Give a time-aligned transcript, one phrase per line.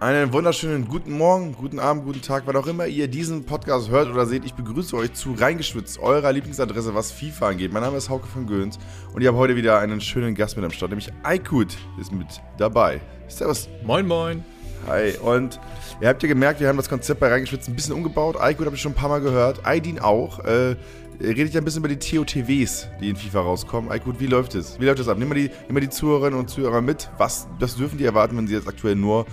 [0.00, 4.08] Einen wunderschönen guten Morgen, guten Abend, guten Tag, wann auch immer ihr diesen Podcast hört
[4.08, 4.44] oder seht.
[4.44, 7.72] Ich begrüße euch zu Reingeschwitzt, eurer Lieblingsadresse, was FIFA angeht.
[7.72, 8.78] Mein Name ist Hauke von Göns
[9.12, 12.28] und ich habe heute wieder einen schönen Gast mit am Start, nämlich Aykut ist mit
[12.58, 13.00] dabei.
[13.26, 13.68] Servus.
[13.82, 14.44] Moin, moin.
[14.86, 15.58] Hi, und
[16.00, 18.36] ihr habt ja gemerkt, wir haben das Konzept bei Reingeschwitzt ein bisschen umgebaut.
[18.40, 20.38] Aykut habe ich schon ein paar Mal gehört, Aydin auch.
[20.44, 20.76] Äh,
[21.20, 23.90] redet ja ein bisschen über die TOTWs, die in FIFA rauskommen.
[23.90, 24.78] Aykut, wie läuft es?
[24.78, 25.18] Wie läuft es ab?
[25.18, 27.10] Nimm mal, die, nimm mal die Zuhörerinnen und Zuhörer mit.
[27.18, 29.26] Was, was dürfen die erwarten, wenn sie jetzt aktuell nur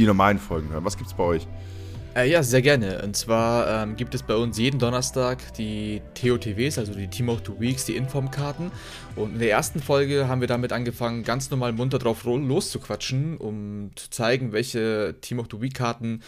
[0.00, 0.84] die normalen Folgen hören.
[0.84, 1.46] Was gibt's bei euch?
[2.16, 3.02] Äh, ja, sehr gerne.
[3.02, 7.42] Und zwar ähm, gibt es bei uns jeden Donnerstag die TOTWs, also die Team of
[7.46, 8.72] the Weeks, die Informkarten.
[9.14, 13.90] Und in der ersten Folge haben wir damit angefangen, ganz normal munter drauf loszuquatschen, um
[13.94, 16.22] zu zeigen, welche Team of the Week Karten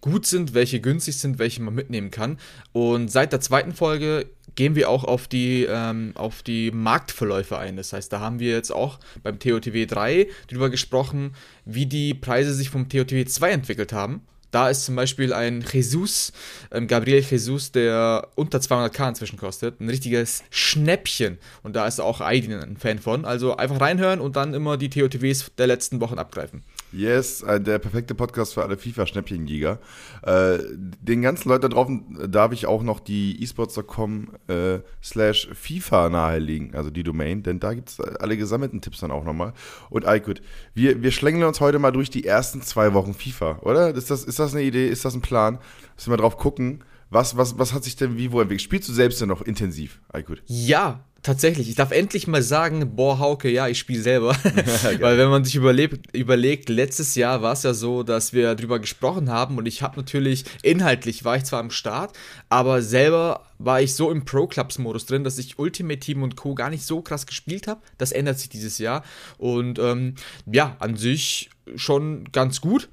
[0.00, 2.38] gut sind, welche günstig sind, welche man mitnehmen kann.
[2.72, 7.76] Und seit der zweiten Folge gehen wir auch auf die, ähm, auf die Marktverläufe ein.
[7.76, 12.52] Das heißt, da haben wir jetzt auch beim TOTW 3 drüber gesprochen, wie die Preise
[12.52, 14.22] sich vom TOTW 2 entwickelt haben.
[14.50, 16.32] Da ist zum Beispiel ein Jesus,
[16.72, 19.80] ähm, Gabriel Jesus, der unter 200k inzwischen kostet.
[19.80, 21.38] Ein richtiges Schnäppchen.
[21.62, 23.24] Und da ist auch Aidin ein Fan von.
[23.24, 26.62] Also einfach reinhören und dann immer die TOTWs der letzten Wochen abgreifen.
[26.92, 29.78] Yes, äh, der perfekte Podcast für alle FIFA-Schnäppchenjäger.
[30.22, 36.08] Äh, den ganzen Leuten da draußen darf ich auch noch die esports.com äh, slash FIFA
[36.08, 39.52] nahelegen, also die Domain, denn da gibt es alle gesammelten Tipps dann auch nochmal.
[39.90, 40.42] Und Aykut,
[40.74, 43.94] wir, wir schlängeln uns heute mal durch die ersten zwei Wochen FIFA, oder?
[43.94, 45.58] Ist das, ist das eine Idee, ist das ein Plan?
[45.96, 48.62] Müssen wir drauf gucken, was, was, was hat sich denn wie wo entwickelt?
[48.62, 50.42] Spielst du selbst denn noch intensiv, Aykut?
[50.46, 54.36] Ja, tatsächlich, ich darf endlich mal sagen, boah, Hauke, ja, ich spiele selber.
[55.00, 58.78] Weil wenn man sich überlebt, überlegt, letztes Jahr war es ja so, dass wir drüber
[58.78, 62.16] gesprochen haben und ich habe natürlich, inhaltlich war ich zwar am Start,
[62.48, 66.54] aber selber war ich so im Pro-Clubs-Modus drin, dass ich Ultimate Team und Co.
[66.54, 67.80] gar nicht so krass gespielt habe.
[67.98, 69.02] Das ändert sich dieses Jahr.
[69.38, 70.14] Und ähm,
[70.50, 72.88] ja, an sich schon ganz gut.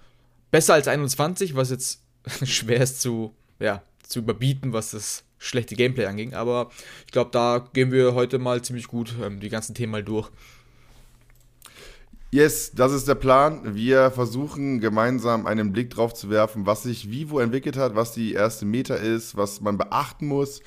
[0.52, 2.02] Besser als 21, was jetzt
[2.44, 6.34] schwer ist zu, ja, zu überbieten, was das schlechte Gameplay anging.
[6.34, 6.70] Aber
[7.06, 10.30] ich glaube, da gehen wir heute mal ziemlich gut ähm, die ganzen Themen mal durch.
[12.32, 13.76] Yes, das ist der Plan.
[13.76, 18.34] Wir versuchen gemeinsam einen Blick drauf zu werfen, was sich Vivo entwickelt hat, was die
[18.34, 20.62] erste Meta ist, was man beachten muss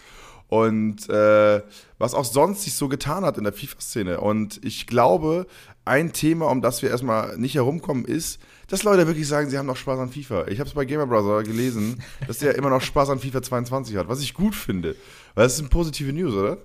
[0.47, 1.62] und äh,
[1.98, 4.20] was auch sonst sich so getan hat in der FIFA-Szene.
[4.20, 5.48] Und ich glaube,
[5.84, 9.66] ein Thema, um das wir erstmal nicht herumkommen, ist, dass Leute wirklich sagen, sie haben
[9.66, 10.49] noch Spaß an FIFA.
[10.49, 13.97] Ich habe es bei Gamer Brother gelesen, dass der immer noch Spaß an FIFA 22
[13.97, 14.97] hat, was ich gut finde.
[15.34, 16.59] Weil das sind positive News, oder?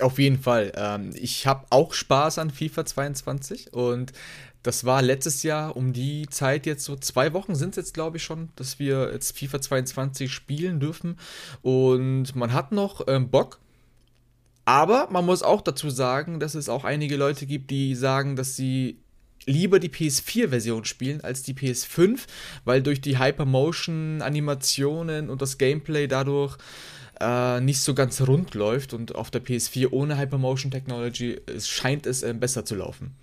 [0.00, 0.72] Auf jeden Fall.
[0.74, 4.12] Ähm, ich habe auch Spaß an FIFA 22 und
[4.62, 8.18] das war letztes Jahr um die Zeit jetzt so zwei Wochen sind es jetzt glaube
[8.18, 11.18] ich schon, dass wir jetzt FIFA 22 spielen dürfen
[11.62, 13.58] und man hat noch ähm, Bock.
[14.64, 18.54] Aber man muss auch dazu sagen, dass es auch einige Leute gibt, die sagen, dass
[18.54, 19.01] sie
[19.46, 22.26] lieber die PS4-Version spielen als die PS5,
[22.64, 26.56] weil durch die Hypermotion-Animationen und das Gameplay dadurch
[27.20, 32.06] äh, nicht so ganz rund läuft und auf der PS4 ohne Hypermotion Technology es scheint
[32.06, 33.14] es äh, besser zu laufen.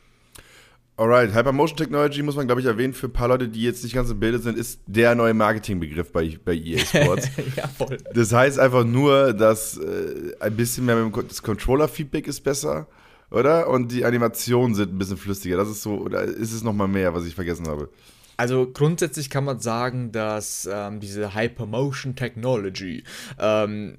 [0.97, 3.95] Alright, Hypermotion Technology muss man, glaube ich, erwähnen für ein paar Leute, die jetzt nicht
[3.95, 7.29] ganz im Bilde sind, ist der neue Marketingbegriff bei, bei EA Sports.
[7.55, 7.97] ja, voll.
[8.13, 12.87] Das heißt einfach nur, dass äh, ein bisschen mehr mit dem, das Controller-Feedback ist besser
[13.31, 13.69] oder?
[13.69, 15.57] Und die Animationen sind ein bisschen flüssiger.
[15.57, 17.89] Das ist so, oder ist es nochmal mehr, was ich vergessen habe?
[18.37, 23.03] Also grundsätzlich kann man sagen, dass ähm, diese Hypermotion Technology
[23.37, 23.97] ähm,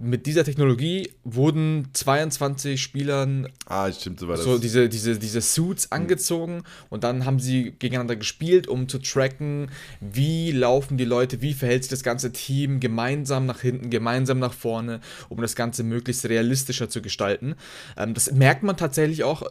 [0.00, 4.44] mit dieser Technologie wurden 22 Spielern ah, stimmt, so, war das.
[4.44, 5.96] so diese, diese, diese Suits mhm.
[5.96, 9.70] angezogen und dann haben sie gegeneinander gespielt, um zu tracken,
[10.00, 14.54] wie laufen die Leute, wie verhält sich das ganze Team gemeinsam nach hinten, gemeinsam nach
[14.54, 17.54] vorne, um das Ganze möglichst realistischer zu gestalten.
[17.96, 19.42] Ähm, das merkt man tatsächlich auch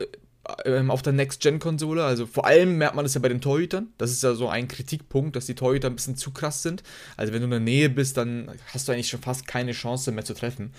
[0.66, 2.04] ähm, auf der Next-Gen-Konsole.
[2.04, 3.88] Also vor allem merkt man das ja bei den Torhütern.
[3.98, 6.84] Das ist ja so ein Kritikpunkt, dass die Torhüter ein bisschen zu krass sind.
[7.18, 10.12] Also wenn du in der Nähe bist, dann hast du eigentlich schon fast keine Chance
[10.12, 10.72] mehr zu treffen.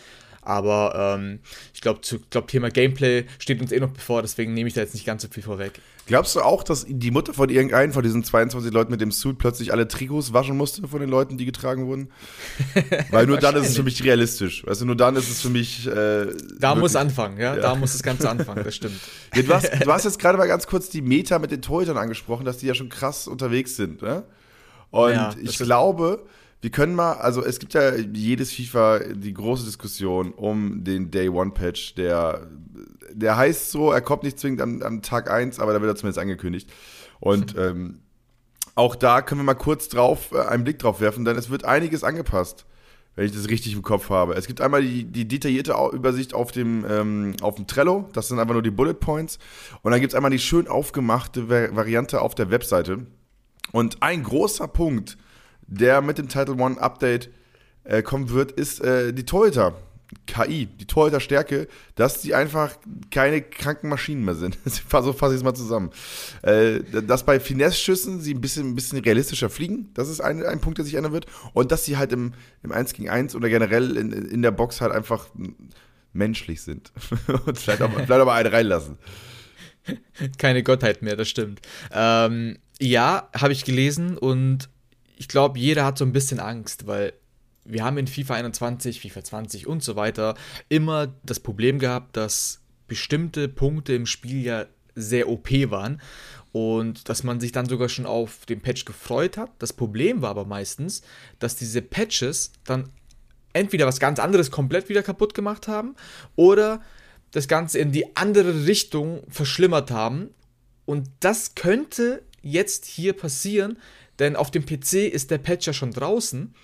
[0.42, 1.40] Aber ähm,
[1.74, 4.94] ich glaube, glaub, Thema Gameplay steht uns eh noch bevor, deswegen nehme ich da jetzt
[4.94, 5.80] nicht ganz so viel vorweg.
[6.06, 9.38] Glaubst du auch, dass die Mutter von irgendeinem von diesen 22 Leuten mit dem Suit
[9.38, 12.10] plötzlich alle Trikots waschen musste von den Leuten, die getragen wurden?
[13.10, 14.66] Weil nur dann ist es für mich realistisch.
[14.66, 15.86] Weißt du, nur dann ist es für mich.
[15.86, 17.54] Äh, da wirklich, muss anfangen, ja?
[17.54, 17.60] ja?
[17.60, 18.98] Da muss das Ganze anfangen, das stimmt.
[19.34, 21.96] Ja, du, hast, du hast jetzt gerade mal ganz kurz die Meta mit den Torhütern
[21.96, 24.24] angesprochen, dass die ja schon krass unterwegs sind, ne?
[24.90, 26.24] Und ja, ich glaube
[26.60, 31.28] wir können mal, also es gibt ja jedes FIFA die große Diskussion um den Day
[31.28, 32.48] One Patch, der,
[33.12, 35.96] der heißt so, er kommt nicht zwingend am, am Tag 1, aber da wird er
[35.96, 36.70] zumindest angekündigt.
[37.18, 38.00] Und ähm,
[38.74, 41.64] auch da können wir mal kurz drauf äh, einen Blick drauf werfen, denn es wird
[41.64, 42.66] einiges angepasst,
[43.16, 44.34] wenn ich das richtig im Kopf habe.
[44.34, 48.38] Es gibt einmal die, die detaillierte Übersicht auf dem, ähm, auf dem Trello, das sind
[48.38, 49.38] einfach nur die Bullet Points.
[49.80, 53.06] Und dann gibt es einmal die schön aufgemachte Variante auf der Webseite
[53.72, 55.16] Und ein großer Punkt,
[55.70, 57.30] der mit dem Title One Update
[57.84, 59.74] äh, kommen wird, ist äh, die Torhüter.
[60.26, 62.76] KI, die Torhüter-Stärke, dass die einfach
[63.12, 64.58] keine kranken Maschinen mehr sind.
[64.64, 65.90] so fasse ich es mal zusammen.
[66.42, 70.60] Äh, dass bei Finesse-Schüssen sie ein bisschen, ein bisschen realistischer fliegen, das ist ein, ein
[70.60, 71.26] Punkt, der sich ändern wird.
[71.52, 72.32] Und dass sie halt im,
[72.64, 75.26] im 1 gegen 1 oder generell in, in der Box halt einfach
[76.12, 76.92] menschlich sind.
[77.46, 78.98] Und vielleicht auch, vielleicht auch mal einen reinlassen.
[80.38, 81.60] Keine Gottheit mehr, das stimmt.
[81.92, 84.68] Ähm, ja, habe ich gelesen und
[85.20, 87.12] ich glaube, jeder hat so ein bisschen Angst, weil
[87.66, 90.34] wir haben in FIFA 21, FIFA 20 und so weiter
[90.70, 94.64] immer das Problem gehabt, dass bestimmte Punkte im Spiel ja
[94.94, 96.00] sehr OP waren
[96.52, 99.50] und dass man sich dann sogar schon auf den Patch gefreut hat.
[99.58, 101.02] Das Problem war aber meistens,
[101.38, 102.88] dass diese Patches dann
[103.52, 105.96] entweder was ganz anderes komplett wieder kaputt gemacht haben
[106.34, 106.80] oder
[107.30, 110.30] das Ganze in die andere Richtung verschlimmert haben.
[110.86, 113.76] Und das könnte jetzt hier passieren,
[114.20, 116.54] denn auf dem PC ist der Patch ja schon draußen.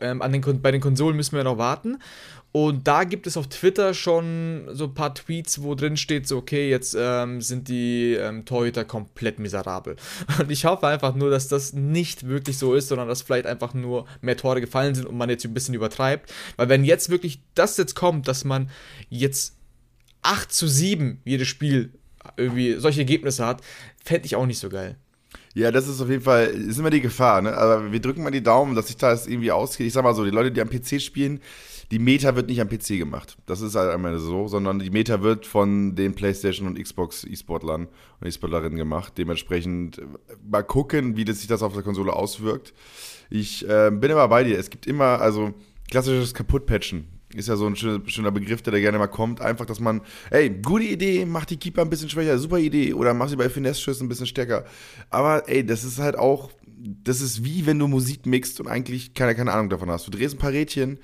[0.00, 1.98] Ähm, an den, bei den Konsolen müssen wir noch warten.
[2.52, 6.36] Und da gibt es auf Twitter schon so ein paar Tweets, wo drin steht, so,
[6.36, 9.96] okay, jetzt ähm, sind die ähm, Torhüter komplett miserabel.
[10.38, 13.72] Und ich hoffe einfach nur, dass das nicht wirklich so ist, sondern dass vielleicht einfach
[13.72, 16.30] nur mehr Tore gefallen sind und man jetzt ein bisschen übertreibt.
[16.56, 18.68] Weil wenn jetzt wirklich das jetzt kommt, dass man
[19.08, 19.56] jetzt
[20.20, 21.94] 8 zu 7 jedes Spiel
[22.36, 23.62] irgendwie solche Ergebnisse hat,
[24.04, 24.96] fände ich auch nicht so geil.
[25.54, 27.56] Ja, das ist auf jeden Fall, ist immer die Gefahr, ne?
[27.56, 29.86] Aber wir drücken mal die Daumen, dass sich das irgendwie ausgeht.
[29.86, 31.40] Ich sag mal so, die Leute, die am PC spielen,
[31.90, 33.36] die Meta wird nicht am PC gemacht.
[33.44, 37.86] Das ist halt einmal so, sondern die Meta wird von den PlayStation und Xbox E-Sportlern
[38.18, 39.12] und E-Sportlerinnen gemacht.
[39.18, 40.04] Dementsprechend äh,
[40.42, 42.72] mal gucken, wie das sich das auf der Konsole auswirkt.
[43.28, 44.58] Ich äh, bin immer bei dir.
[44.58, 45.52] Es gibt immer, also
[45.90, 49.40] klassisches Kaputtpatchen ist ja so ein schöner, schöner Begriff, der da gerne mal kommt.
[49.40, 50.00] Einfach, dass man,
[50.30, 52.94] ey, gute Idee, mach die Keeper ein bisschen schwächer, super Idee.
[52.94, 54.64] Oder mach sie bei Finesse-Schüssen ein bisschen stärker.
[55.10, 56.50] Aber, ey, das ist halt auch,
[57.04, 60.06] das ist wie wenn du Musik mixt und eigentlich keine, keine Ahnung davon hast.
[60.06, 60.98] Du drehst ein paar Rädchen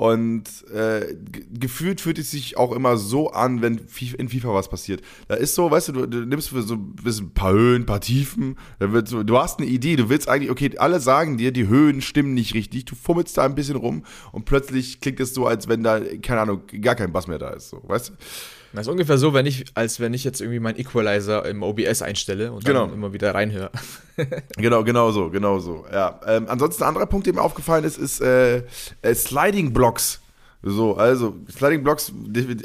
[0.00, 1.14] und äh,
[1.52, 3.82] gefühlt fühlt es sich auch immer so an, wenn
[4.16, 5.02] in FIFA was passiert.
[5.28, 8.56] Da ist so, weißt du, du, du nimmst so ein paar Höhen, ein paar Tiefen,
[9.04, 12.32] so, du hast eine Idee, du willst eigentlich, okay, alle sagen dir, die Höhen stimmen
[12.32, 15.82] nicht richtig, du fummelst da ein bisschen rum und plötzlich klingt es so, als wenn
[15.82, 18.12] da, keine Ahnung, gar kein Bass mehr da ist, so, weißt du?
[18.72, 22.02] Das ist ungefähr so, wenn ich, als wenn ich jetzt irgendwie meinen Equalizer im OBS
[22.02, 22.86] einstelle und genau.
[22.86, 23.70] dann immer wieder reinhöre.
[24.56, 25.84] genau, genau so, genau so.
[25.92, 26.20] Ja.
[26.26, 28.62] Ähm, ansonsten ein anderer Punkt, der mir aufgefallen ist, ist äh,
[29.02, 30.20] äh, Sliding Blocks.
[30.62, 32.12] So, also Sliding Blocks,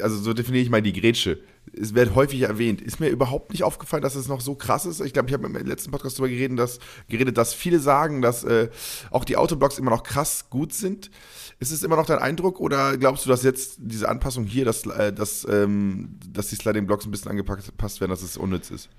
[0.02, 1.40] also so definiere ich mal die Grätsche.
[1.73, 2.81] Es wird häufig erwähnt.
[2.81, 5.01] Ist mir überhaupt nicht aufgefallen, dass es noch so krass ist.
[5.01, 6.79] Ich glaube, ich habe im letzten Podcast darüber geredet, dass,
[7.09, 8.69] geredet, dass viele sagen, dass äh,
[9.12, 11.12] auch die Autoblocks immer noch krass gut sind.
[11.59, 14.85] Ist es immer noch dein Eindruck oder glaubst du, dass jetzt diese Anpassung hier, dass,
[14.85, 18.89] äh, dass, ähm, dass die Sliding Blocks ein bisschen angepasst werden, dass es unnütz ist?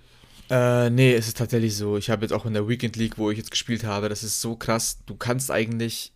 [0.48, 1.96] Äh, nee, es ist tatsächlich so.
[1.96, 4.40] Ich habe jetzt auch in der Weekend League, wo ich jetzt gespielt habe, das ist
[4.40, 4.98] so krass.
[5.06, 6.12] Du kannst eigentlich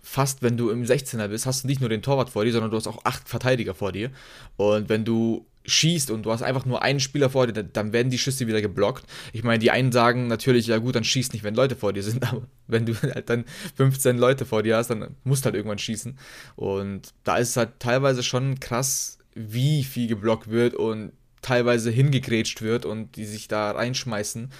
[0.00, 2.70] fast, wenn du im 16er bist, hast du nicht nur den Torwart vor dir, sondern
[2.70, 4.10] du hast auch acht Verteidiger vor dir.
[4.56, 8.10] Und wenn du schießt und du hast einfach nur einen Spieler vor dir, dann werden
[8.10, 9.04] die Schüsse wieder geblockt.
[9.32, 12.02] Ich meine, die einen sagen natürlich, ja gut, dann schießt nicht, wenn Leute vor dir
[12.02, 13.44] sind, aber wenn du halt dann
[13.76, 16.18] 15 Leute vor dir hast, dann musst halt irgendwann schießen.
[16.56, 21.12] Und da ist es halt teilweise schon krass, wie viel geblockt wird und
[21.42, 24.50] teilweise hingegrätscht wird und die sich da reinschmeißen,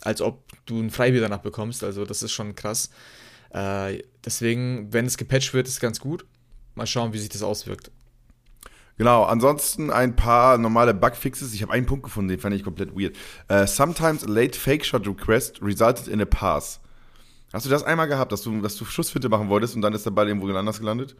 [0.00, 1.84] als ob du ein Freibier danach bekommst.
[1.84, 2.90] Also das ist schon krass.
[3.50, 6.24] Äh, deswegen, wenn es gepatcht wird, ist ganz gut.
[6.74, 7.90] Mal schauen, wie sich das auswirkt.
[8.98, 11.54] Genau, ansonsten ein paar normale Bugfixes.
[11.54, 13.16] Ich habe einen Punkt gefunden, den fand ich komplett weird.
[13.50, 16.80] Uh, sometimes a late fake shot request resulted in a pass.
[17.52, 20.06] Hast du das einmal gehabt, dass du, dass du Schussfinte machen wolltest und dann ist
[20.06, 21.16] der Ball irgendwo anders gelandet?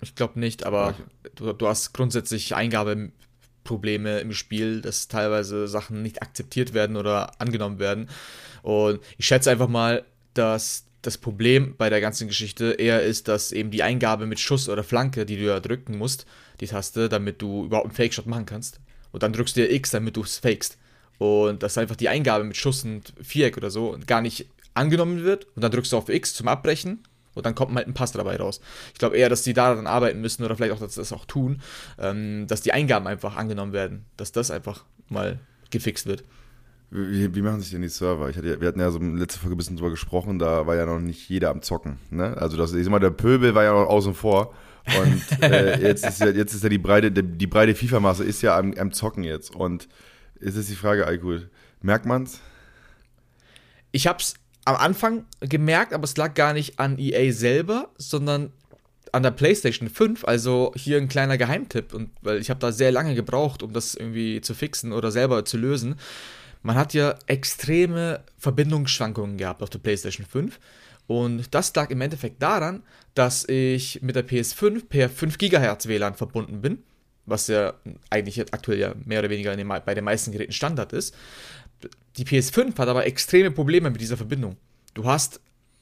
[0.00, 1.02] Ich glaube nicht, aber okay.
[1.36, 7.78] du, du, hast grundsätzlich Eingabeprobleme im Spiel, dass teilweise Sachen nicht akzeptiert werden oder angenommen
[7.78, 8.08] werden.
[8.62, 13.50] Und ich schätze einfach mal, dass das Problem bei der ganzen Geschichte eher ist, dass
[13.50, 16.26] eben die Eingabe mit Schuss oder Flanke, die du ja drücken musst,
[16.60, 18.80] die Taste, damit du überhaupt einen Fake-Shot machen kannst.
[19.10, 20.78] Und dann drückst du ja X, damit du es fakest.
[21.18, 25.46] Und dass einfach die Eingabe mit Schuss und Viereck oder so gar nicht angenommen wird.
[25.56, 27.02] Und dann drückst du auf X zum Abbrechen.
[27.34, 28.60] Und dann kommt halt ein Pass dabei raus.
[28.92, 31.24] Ich glaube eher, dass die daran arbeiten müssen oder vielleicht auch, dass sie das auch
[31.24, 31.62] tun,
[31.98, 34.04] ähm, dass die Eingaben einfach angenommen werden.
[34.16, 35.40] Dass das einfach mal
[35.70, 36.22] gefixt wird.
[36.94, 38.28] Wie, wie, machen sich denn die Server?
[38.28, 40.98] Hatte, wir hatten ja so letzte Folge ein bisschen drüber gesprochen, da war ja noch
[40.98, 41.98] nicht jeder am Zocken.
[42.10, 42.36] Ne?
[42.36, 44.52] Also das, ich sag mal, der Pöbel war ja noch außen vor.
[45.00, 48.58] Und äh, jetzt, ist ja, jetzt ist ja die breite, die breite FIFA-Masse ist ja
[48.58, 49.56] am, am, Zocken jetzt.
[49.56, 49.88] Und
[50.38, 51.48] ist jetzt die Frage, Alkohol,
[51.80, 52.40] merkt man's?
[53.90, 54.34] Ich hab's
[54.66, 58.52] am Anfang gemerkt, aber es lag gar nicht an EA selber, sondern
[59.12, 62.92] an der PlayStation 5, also hier ein kleiner Geheimtipp, und weil ich habe da sehr
[62.92, 65.96] lange gebraucht, um das irgendwie zu fixen oder selber zu lösen.
[66.62, 70.58] Man hat ja extreme Verbindungsschwankungen gehabt auf der PlayStation 5.
[71.06, 72.82] Und das lag im Endeffekt daran,
[73.14, 76.78] dass ich mit der PS5 per 5 GHz WLAN verbunden bin,
[77.26, 77.74] was ja
[78.08, 81.14] eigentlich aktuell ja mehr oder weniger den, bei den meisten Geräten Standard ist.
[82.16, 84.56] Die PS5 hat aber extreme Probleme mit dieser Verbindung.
[84.94, 85.40] Du hast,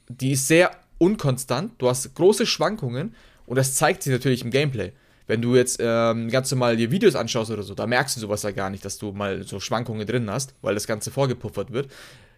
[0.09, 4.91] die ist sehr unkonstant, du hast große Schwankungen und das zeigt sich natürlich im Gameplay.
[5.31, 8.43] Wenn du jetzt ähm, ganz normal dir Videos anschaust oder so, da merkst du sowas
[8.43, 11.89] ja gar nicht, dass du mal so Schwankungen drin hast, weil das Ganze vorgepuffert wird.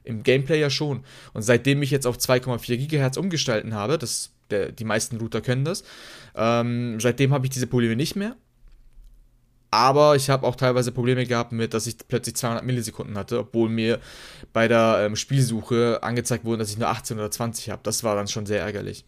[0.04, 1.04] Im Gameplay ja schon.
[1.34, 5.66] Und seitdem ich jetzt auf 2,4 GHz umgestalten habe, das, der, die meisten Router können
[5.66, 5.84] das,
[6.36, 8.36] ähm, seitdem habe ich diese Probleme nicht mehr.
[9.72, 13.70] Aber ich habe auch teilweise Probleme gehabt mit, dass ich plötzlich 200 Millisekunden hatte, obwohl
[13.70, 14.02] mir
[14.54, 17.82] bei der ähm, Spielsuche angezeigt wurde, dass ich nur 18 oder 20 habe.
[17.82, 19.04] Das war dann schon sehr ärgerlich.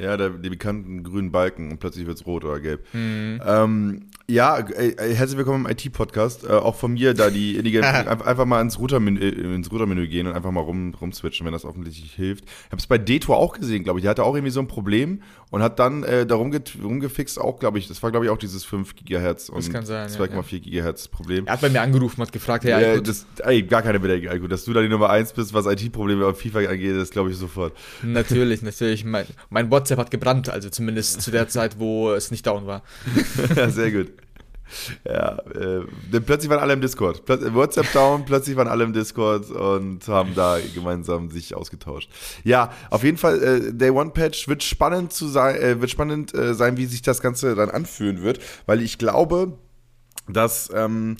[0.00, 2.82] Ja, der, die bekannten grünen Balken und plötzlich wird es rot oder gelb.
[2.94, 3.40] Mhm.
[3.44, 4.00] Ähm,
[4.30, 6.44] ja, ey, herzlich willkommen im IT-Podcast.
[6.44, 10.26] Äh, auch von mir, da die Intelligenz einfach mal ins Routermenü, äh, ins Routermenü gehen
[10.26, 12.44] und einfach mal rum, rumswitchen, wenn das offensichtlich hilft.
[12.44, 14.02] Ich habe es bei Detour auch gesehen, glaube ich.
[14.02, 17.78] Der hatte auch irgendwie so ein Problem und hat dann äh, da rumgefixt, auch, glaube
[17.78, 21.46] ich, das war, glaube ich, auch dieses 5 GHz und 2,4 ja, GHz Problem.
[21.46, 24.46] Er hat bei mir angerufen, hat gefragt, hey, ja, das, ey, gar keine Bedenken, Alko.
[24.46, 27.36] Dass du da die Nummer 1 bist, was IT-Probleme auf FIFA angeht, das glaube ich
[27.36, 27.76] sofort.
[28.02, 29.04] Natürlich, natürlich.
[29.04, 32.82] Mein, mein WhatsApp hat gebrannt, also zumindest zu der Zeit, wo es nicht down war.
[33.56, 34.12] ja, sehr gut.
[35.04, 37.24] Ja, äh, denn plötzlich waren alle im Discord.
[37.24, 42.10] Plötz WhatsApp down, plötzlich waren alle im Discord und haben da gemeinsam sich ausgetauscht.
[42.44, 46.34] Ja, auf jeden Fall, äh, Day One Patch wird spannend zu sein, äh, wird spannend
[46.34, 49.58] äh, sein, wie sich das Ganze dann anfühlen wird, weil ich glaube,
[50.28, 51.16] dass ähm,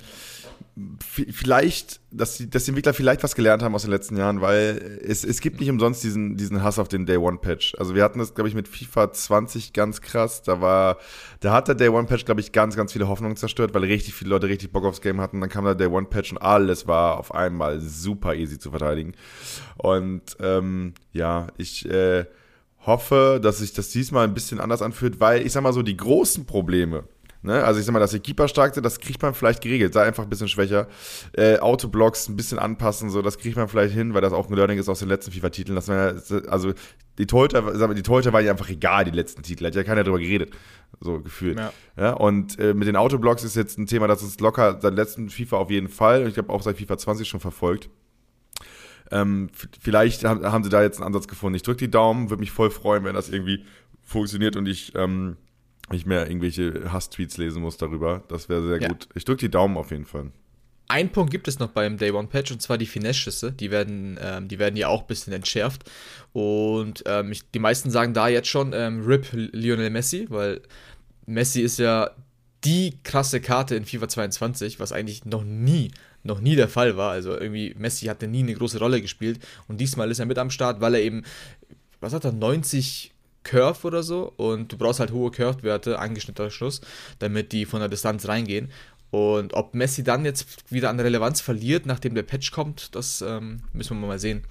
[1.06, 5.00] vielleicht, dass die, dass die Entwickler vielleicht was gelernt haben aus den letzten Jahren, weil
[5.02, 7.74] es, es gibt nicht umsonst diesen, diesen Hass auf den Day One Patch.
[7.78, 10.42] Also wir hatten das, glaube ich, mit FIFA 20 ganz krass.
[10.42, 10.98] Da war,
[11.40, 14.14] da hat der Day One Patch, glaube ich, ganz, ganz viele Hoffnungen zerstört, weil richtig
[14.14, 15.40] viele Leute richtig Bock aufs Game hatten.
[15.40, 19.14] Dann kam der Day One Patch und alles war auf einmal super easy zu verteidigen.
[19.76, 22.24] Und ähm, ja, ich äh,
[22.86, 25.96] hoffe, dass sich das diesmal ein bisschen anders anfühlt, weil ich sag mal so, die
[25.96, 27.04] großen Probleme,
[27.42, 27.64] Ne?
[27.64, 29.94] Also ich sag mal, dass die Keeper stark sind, das kriegt man vielleicht geregelt.
[29.94, 30.88] Sei einfach ein bisschen schwächer.
[31.32, 34.54] Äh, Autoblocks ein bisschen anpassen, so das kriegt man vielleicht hin, weil das auch ein
[34.54, 35.78] Learning ist aus den letzten FIFA-Titeln.
[36.48, 36.74] Also
[37.18, 39.66] die Torhüter, die Torhüter waren ja einfach egal, die letzten Titel.
[39.66, 40.52] Hat ja keiner drüber geredet.
[41.00, 41.58] So gefühlt.
[41.58, 41.72] Ja.
[41.96, 45.30] ja und äh, mit den Autoblocks ist jetzt ein Thema, das ist locker seit letzten
[45.30, 46.26] FIFA auf jeden Fall.
[46.28, 47.88] Ich glaube auch seit FIFA 20 schon verfolgt.
[49.10, 51.56] Ähm, vielleicht haben, haben, sie da jetzt einen Ansatz gefunden.
[51.56, 53.64] Ich drücke die Daumen, würde mich voll freuen, wenn das irgendwie
[54.02, 55.36] funktioniert und ich ähm,
[55.92, 58.22] nicht mehr irgendwelche Hass-Tweets lesen muss darüber.
[58.28, 58.88] Das wäre sehr ja.
[58.88, 59.08] gut.
[59.14, 60.30] Ich drücke die Daumen auf jeden Fall.
[60.88, 63.52] Ein Punkt gibt es noch beim Day One Patch und zwar die Finesse-Schüsse.
[63.52, 65.88] Die werden, ähm, die werden ja auch ein bisschen entschärft.
[66.32, 70.60] Und ähm, ich, die meisten sagen da jetzt schon ähm, RIP Lionel Messi, weil
[71.26, 72.10] Messi ist ja
[72.64, 75.92] die krasse Karte in FIFA 22, was eigentlich noch nie,
[76.24, 77.12] noch nie der Fall war.
[77.12, 80.50] Also irgendwie Messi hatte nie eine große Rolle gespielt und diesmal ist er mit am
[80.50, 81.22] Start, weil er eben,
[82.00, 86.80] was hat er, 90 Curve oder so und du brauchst halt hohe Curve-Werte, angeschnittener Schuss,
[87.18, 88.70] damit die von der Distanz reingehen.
[89.10, 93.62] Und ob Messi dann jetzt wieder an Relevanz verliert, nachdem der Patch kommt, das ähm,
[93.72, 94.44] müssen wir mal sehen.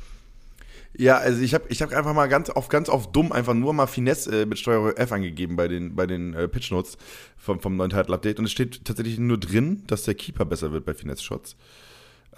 [0.98, 3.74] Ja, also ich habe ich hab einfach mal ganz auf ganz auf dumm einfach nur
[3.74, 6.98] mal Finesse äh, mit Steuerung F angegeben bei den, bei den äh, Pitch Notes
[7.38, 10.72] vom, vom neuen Title Update und es steht tatsächlich nur drin, dass der Keeper besser
[10.72, 11.56] wird bei Finesse Shots.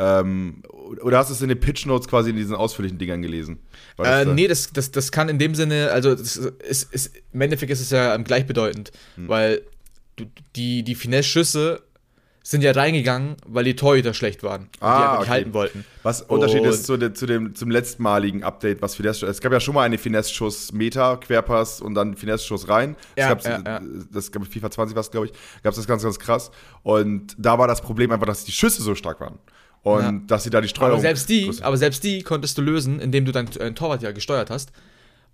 [0.02, 0.64] Ähm,
[1.02, 3.60] oder hast du es in den Pitch Notes quasi in diesen ausführlichen Dingern gelesen?
[4.00, 7.72] Äh, nee, das, das, das kann in dem Sinne, also das ist, ist, im Endeffekt
[7.72, 9.28] ist es ja gleichbedeutend, hm.
[9.28, 9.62] weil
[10.16, 11.84] du, die, die Finesse-Schüsse
[12.44, 15.30] sind ja reingegangen, weil die Torhüter schlecht waren ah, die einfach okay.
[15.30, 15.86] halten wollten.
[16.02, 19.60] Was Unterschied ist zu, de, zu, dem, zum letztmaligen Update, was Finesse Es gab ja
[19.60, 22.96] schon mal eine Finesse-Schuss-Meta, Querpass und dann Finesse-Schuss rein.
[23.16, 23.82] Ja, das gab ja, ja.
[24.12, 26.50] das gab FIFA 20 was, glaube ich, gab es das ganz, ganz krass.
[26.82, 29.38] Und da war das Problem einfach, dass die Schüsse so stark waren.
[29.84, 30.12] Und ja.
[30.28, 30.92] dass sie da die Streuung.
[30.92, 34.12] Aber selbst die, aber selbst die konntest du lösen, indem du dein äh, Torwart ja
[34.12, 34.72] gesteuert hast.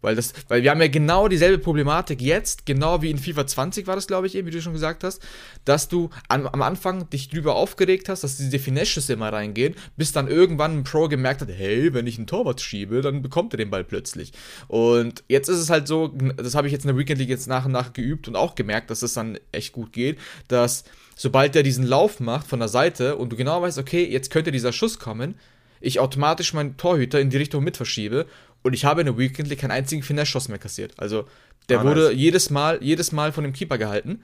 [0.02, 3.88] Weil, das, weil wir haben ja genau dieselbe Problematik jetzt, genau wie in FIFA 20
[3.88, 5.22] war das, glaube ich, eben, wie du schon gesagt hast,
[5.66, 10.12] dass du an, am Anfang dich drüber aufgeregt hast, dass diese Finesse-Schüsse immer reingehen, bis
[10.12, 13.58] dann irgendwann ein Pro gemerkt hat, hey, wenn ich einen Torwart schiebe, dann bekommt er
[13.58, 14.34] den Ball plötzlich.
[14.68, 17.48] Und jetzt ist es halt so, das habe ich jetzt in der Weekend League jetzt
[17.48, 20.84] nach und nach geübt und auch gemerkt, dass es dann echt gut geht, dass
[21.16, 24.52] sobald er diesen Lauf macht von der Seite und du genau weißt, okay, jetzt könnte
[24.52, 25.36] dieser Schuss kommen,
[25.80, 28.26] ich automatisch meinen Torhüter in die Richtung mit verschiebe
[28.68, 30.94] und ich habe in der Weekend keinen einzigen Finesse-Schuss mehr kassiert.
[30.98, 31.26] Also
[31.70, 32.16] der ah, wurde nice.
[32.16, 34.22] jedes Mal, jedes Mal von dem Keeper gehalten.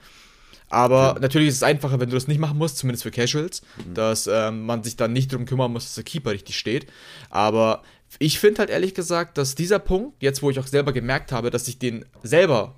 [0.68, 1.20] Aber okay.
[1.20, 3.94] natürlich ist es einfacher, wenn du das nicht machen musst, zumindest für Casuals, mhm.
[3.94, 6.86] dass ähm, man sich dann nicht darum kümmern muss, dass der Keeper richtig steht.
[7.30, 7.82] Aber
[8.18, 11.50] ich finde halt ehrlich gesagt, dass dieser Punkt, jetzt wo ich auch selber gemerkt habe,
[11.50, 12.74] dass ich den selber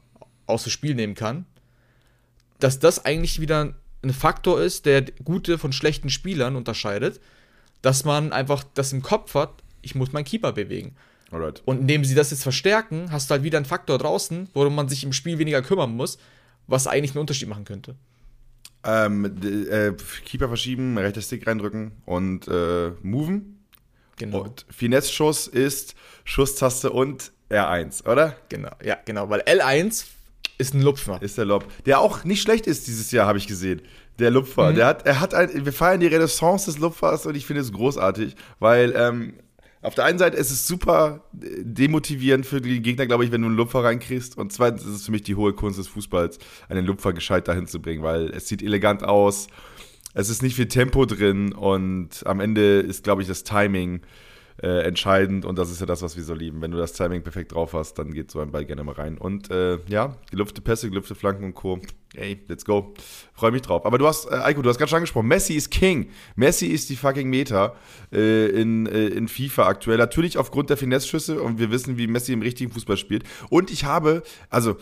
[0.47, 1.47] aus dem Spiel nehmen kann,
[2.61, 7.21] dass das eigentlich wieder ein Faktor ist, der gute von schlechten Spielern unterscheidet,
[7.83, 10.97] dass man einfach das im Kopf hat, ich muss meinen Keeper bewegen.
[11.31, 11.63] Alright.
[11.65, 14.89] Und indem sie das jetzt verstärken, hast du halt wieder einen Faktor draußen, worum man
[14.89, 16.19] sich im Spiel weniger kümmern muss,
[16.67, 17.97] was eigentlich einen Unterschied machen könnte.
[18.85, 19.93] Ähm, äh,
[20.25, 23.65] Keeper verschieben, rechter Stick reindrücken und äh, moven.
[24.17, 24.43] Genau.
[24.43, 28.37] Und Finesse-Schuss ist Schusstaste und R1, oder?
[28.49, 30.05] Genau, ja, genau, weil L1
[30.59, 31.21] ist ein Lupfer.
[31.21, 31.67] Ist der Lob.
[31.85, 33.83] Der auch nicht schlecht ist dieses Jahr, habe ich gesehen.
[34.19, 34.71] Der Lupfer.
[34.71, 34.77] Mhm.
[34.77, 37.73] Der hat, er hat ein, wir feiern die Renaissance des Lupfers und ich finde es
[37.73, 39.35] großartig, weil ähm,
[39.87, 43.47] auf der einen Seite ist es super demotivierend für die Gegner, glaube ich, wenn du
[43.47, 44.37] einen Lupfer reinkriegst.
[44.37, 47.69] Und zweitens ist es für mich die hohe Kunst des Fußballs, einen Lupfer gescheit dahin
[47.69, 49.47] zu bringen, weil es sieht elegant aus.
[50.13, 54.01] Es ist nicht viel Tempo drin und am Ende ist, glaube ich, das Timing
[54.63, 56.63] äh, entscheidend und das ist ja das, was wir so lieben.
[56.63, 59.19] Wenn du das Timing perfekt drauf hast, dann geht so ein Ball gerne mal rein.
[59.19, 61.79] Und äh, ja, gelüpfte Pässe, gelüpfte Flanken und Co.
[62.15, 62.95] Ey, let's go.
[63.35, 63.85] Freue mich drauf.
[63.85, 66.09] Aber du hast, äh, Eiko, du hast gerade schon angesprochen, Messi ist King.
[66.37, 67.75] Messi ist die fucking Meta
[68.13, 69.99] äh, in, äh, in FIFA aktuell.
[69.99, 73.25] Natürlich aufgrund der Finesse-Schüsse und wir wissen, wie Messi im richtigen Fußball spielt.
[73.51, 74.77] Und ich habe, also,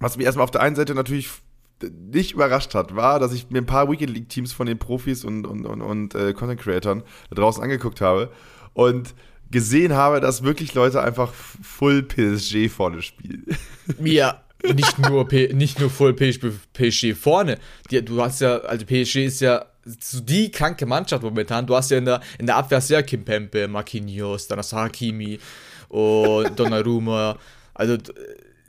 [0.00, 1.30] was mich erstmal auf der einen Seite natürlich
[1.82, 5.24] nicht überrascht hat, war, dass ich mir ein paar Weekend League Teams von den Profis
[5.24, 8.32] und, und, und, und äh, Content Creatern da draußen angeguckt habe
[8.78, 9.12] und
[9.50, 13.44] gesehen habe, dass wirklich Leute einfach Full PSG vorne spielen.
[14.04, 17.58] Ja, nicht nur, P nicht nur Full PSG vorne.
[17.90, 21.66] Die, du hast ja, also PSG ist ja die kranke Mannschaft momentan.
[21.66, 25.40] Du hast ja in der, in der Abwehr sehr Kimpempe, Marquinhos, dann hast du Hakimi
[25.88, 27.36] und Donnarumma.
[27.74, 27.96] Also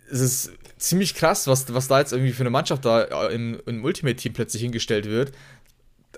[0.10, 3.84] es ist ziemlich krass, was, was da jetzt irgendwie für eine Mannschaft da im, im
[3.84, 5.34] Ultimate-Team plötzlich hingestellt wird.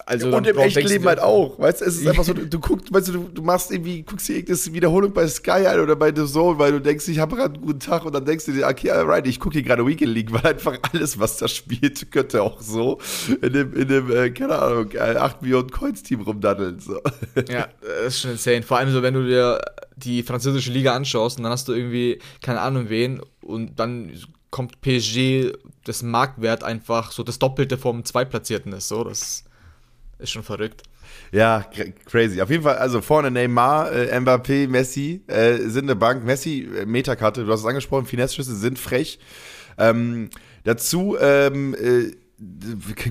[0.05, 1.59] Also und im echten Leben halt auch.
[1.59, 4.03] Weißt du, es ist einfach so, du, du guckst, weißt du, du, du machst irgendwie,
[4.03, 7.19] guckst dir irgendeine Wiederholung bei Sky an oder bei The Zone, weil du denkst, ich
[7.19, 9.63] habe gerade einen guten Tag und dann denkst du dir, okay, alright, ich gucke hier
[9.63, 12.99] gerade Weekend League, weil einfach alles, was da spielt, könnte auch so
[13.41, 16.79] in dem, in dem äh, keine Ahnung, 8 Millionen Coins Team rumdaddeln.
[16.79, 17.01] So.
[17.49, 18.63] Ja, das ist schon insane.
[18.63, 19.59] Vor allem so, wenn du dir
[19.97, 24.11] die französische Liga anschaust und dann hast du irgendwie, keine Ahnung wen, und dann
[24.49, 25.53] kommt PSG
[25.85, 28.87] das Marktwert einfach so das Doppelte vom Zweitplatzierten ist.
[28.87, 29.45] So, das
[30.21, 30.83] ist schon verrückt.
[31.31, 31.65] Ja,
[32.05, 32.41] crazy.
[32.41, 36.23] Auf jeden Fall, also vorne Neymar, äh, Mbappé, Messi äh, sind eine Bank.
[36.23, 39.19] Messi, äh, Metakarte, du hast es angesprochen, Finesse-Schüsse sind frech.
[39.77, 40.29] Ähm,
[40.63, 42.11] dazu, ähm, äh,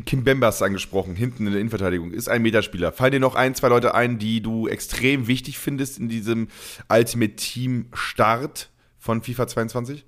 [0.05, 2.93] Kim Bemba hast angesprochen, hinten in der Innenverteidigung, ist ein Meterspieler.
[2.93, 6.49] Fallen dir noch ein, zwei Leute ein, die du extrem wichtig findest in diesem
[6.89, 10.05] Ultimate Team Start von FIFA 22?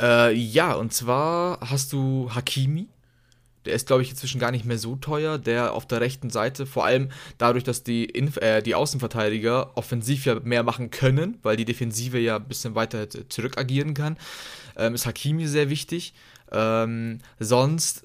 [0.00, 2.88] Äh, ja, und zwar hast du Hakimi,
[3.64, 5.38] der ist, glaube ich, inzwischen gar nicht mehr so teuer.
[5.38, 10.26] Der auf der rechten Seite, vor allem dadurch, dass die, Inf äh, die Außenverteidiger offensiv
[10.26, 14.16] ja mehr machen können, weil die Defensive ja ein bisschen weiter zurück agieren kann,
[14.76, 16.14] ähm, ist Hakimi sehr wichtig.
[16.50, 18.04] Ähm, sonst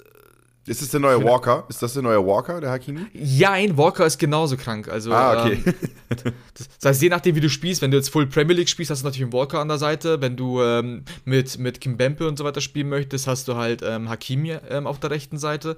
[0.68, 1.64] ist das der neue Walker?
[1.68, 3.06] Ist das der neue Walker, der Hakimi?
[3.12, 4.88] Ja, ein Walker ist genauso krank.
[4.88, 5.62] Also, ah, okay.
[5.64, 8.90] Ähm, das heißt, je nachdem, wie du spielst, wenn du jetzt Full Premier League spielst,
[8.90, 10.20] hast du natürlich einen Walker an der Seite.
[10.20, 13.82] Wenn du ähm, mit, mit Kim Bempe und so weiter spielen möchtest, hast du halt
[13.82, 15.76] ähm, Hakimi ähm, auf der rechten Seite.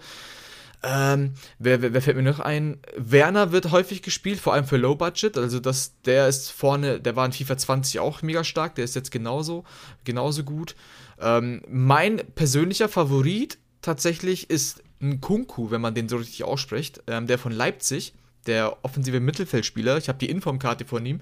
[0.83, 2.79] Ähm, wer, wer, wer, fällt mir noch ein?
[2.97, 5.37] Werner wird häufig gespielt, vor allem für Low Budget.
[5.37, 8.95] Also das, der ist vorne, der war in FIFA 20 auch mega stark, der ist
[8.95, 9.65] jetzt genauso,
[10.05, 10.75] genauso gut.
[11.21, 17.27] Ähm, mein persönlicher Favorit tatsächlich ist ein Kunku, wenn man den so richtig ausspricht, ähm,
[17.27, 18.13] der von Leipzig,
[18.47, 19.97] der offensive Mittelfeldspieler.
[19.99, 21.21] Ich habe die Informkarte von ihm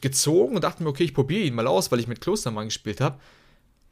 [0.00, 3.00] gezogen und dachte mir, okay, ich probiere ihn mal aus, weil ich mit Klostermann gespielt
[3.00, 3.18] habe.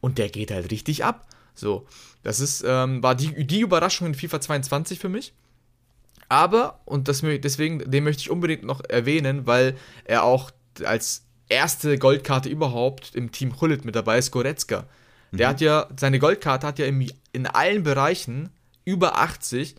[0.00, 1.26] Und der geht halt richtig ab.
[1.54, 1.86] So,
[2.22, 5.34] das ist, ähm, war die, die Überraschung in FIFA 22 für mich.
[6.28, 10.50] Aber, und das, deswegen, den möchte ich unbedingt noch erwähnen, weil er auch
[10.82, 14.86] als erste Goldkarte überhaupt im Team Hullet mit dabei ist, Goretzka.
[15.32, 15.50] Der mhm.
[15.50, 18.50] hat ja, seine Goldkarte hat ja im, in allen Bereichen
[18.84, 19.74] über 80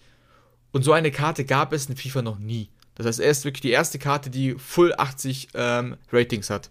[0.71, 2.69] und so eine Karte gab es in FIFA noch nie.
[2.95, 6.69] Das heißt, er ist wirklich die erste Karte, die Full 80 ähm, Ratings hat.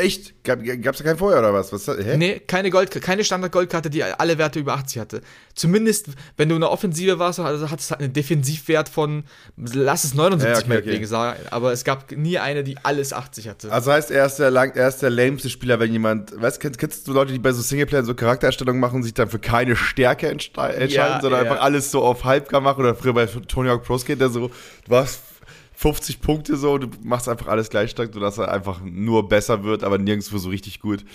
[0.00, 0.44] Echt?
[0.44, 1.72] Gab es da kein Vorher oder was?
[1.72, 2.16] was hä?
[2.16, 5.20] Nee, keine, Gold, keine Standard-Goldkarte, die alle Werte über 80 hatte.
[5.54, 6.08] Zumindest,
[6.38, 9.24] wenn du eine Offensive warst, also hat es halt einen Defensivwert von,
[9.56, 11.04] lass es 79 ja, okay, okay.
[11.04, 13.70] sagen, aber es gab nie eine, die alles 80 hatte.
[13.70, 16.78] Also heißt, er ist der, lang, er ist der lameste Spieler, wenn jemand, weißt kennst,
[16.78, 20.28] kennst du Leute, die bei so Singleplayer so Charaktererstellungen machen, sich dann für keine Stärke
[20.28, 21.50] entscheiden, ja, sondern ja.
[21.50, 24.48] einfach alles so auf Halbgar machen oder früher bei Tony Hawk Pro Skate, der so,
[24.48, 24.52] du
[24.86, 25.20] warst
[25.80, 29.82] 50 Punkte so, du machst einfach alles gleich stark, sodass er einfach nur besser wird,
[29.82, 31.06] aber nirgendwo so richtig gut.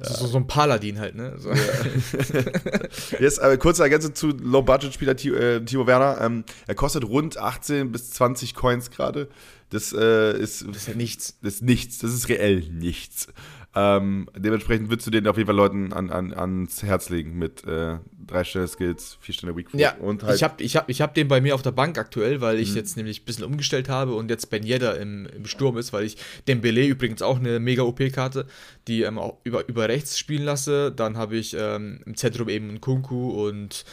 [0.00, 1.34] So, so ein Paladin halt, ne?
[1.36, 1.50] So.
[1.50, 1.60] Ja.
[3.20, 6.22] Jetzt aber kurze Ergänzung zu Low-Budget-Spieler äh, Timo Werner.
[6.22, 9.28] Ähm, er kostet rund 18 bis 20 Coins gerade.
[9.68, 10.66] Das äh, ist.
[10.68, 11.38] Das ist ja nichts.
[11.42, 11.98] Das ist nichts.
[11.98, 13.28] Das ist reell nichts.
[13.76, 17.66] Ähm, dementsprechend würdest du den auf jeden Fall Leuten an, an, ans Herz legen mit
[17.66, 21.00] äh, drei Sterne Skills, vier Sterne Weak Ja, und halt ich habe ich hab, ich
[21.00, 22.76] hab den bei mir auf der Bank aktuell, weil ich mhm.
[22.76, 26.04] jetzt nämlich ein bisschen umgestellt habe und jetzt Ben Yedda im, im Sturm ist, weil
[26.04, 28.46] ich den Belay übrigens auch eine mega OP-Karte,
[28.86, 30.92] die ähm, auch über, über rechts spielen lasse.
[30.92, 33.84] Dann habe ich ähm, im Zentrum eben einen Kunku und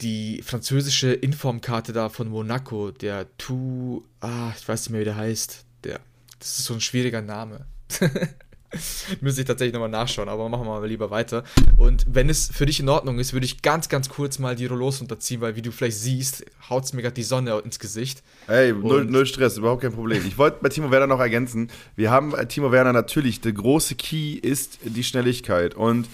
[0.00, 5.16] die französische Informkarte da von Monaco, der Tu, ah, ich weiß nicht mehr, wie der
[5.16, 5.64] heißt.
[5.82, 6.00] Der,
[6.38, 7.66] das ist so ein schwieriger Name.
[9.20, 11.44] Müsste ich tatsächlich nochmal nachschauen, aber machen wir mal lieber weiter.
[11.76, 14.66] Und wenn es für dich in Ordnung ist, würde ich ganz, ganz kurz mal die
[14.66, 18.22] Rollos unterziehen, weil wie du vielleicht siehst, haut es mir gerade die Sonne ins Gesicht.
[18.46, 20.24] Hey, null, null, Stress, überhaupt kein Problem.
[20.26, 23.94] Ich wollte bei Timo Werner noch ergänzen, wir haben bei Timo Werner natürlich, der große
[23.94, 25.74] Key ist die Schnelligkeit.
[25.74, 26.08] Und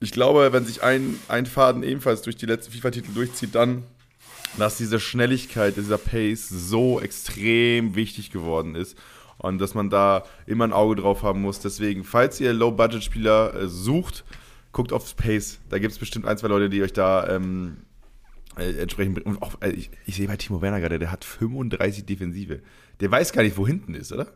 [0.00, 3.84] ich glaube, wenn sich ein, ein Faden ebenfalls durch die letzten FIFA-Titel durchzieht, dann,
[4.56, 8.96] dass diese Schnelligkeit, dieser Pace so extrem wichtig geworden ist
[9.38, 11.60] und dass man da immer ein Auge drauf haben muss.
[11.60, 14.24] Deswegen, falls ihr Low-Budget-Spieler äh, sucht,
[14.72, 15.58] guckt aufs Pace.
[15.68, 17.78] Da gibt es bestimmt ein, zwei Leute, die euch da ähm,
[18.58, 19.24] äh, entsprechend.
[19.40, 22.60] Auch, äh, ich, ich sehe bei Timo Werner gerade, der hat 35 Defensive.
[23.00, 24.28] Der weiß gar nicht, wo hinten ist, oder?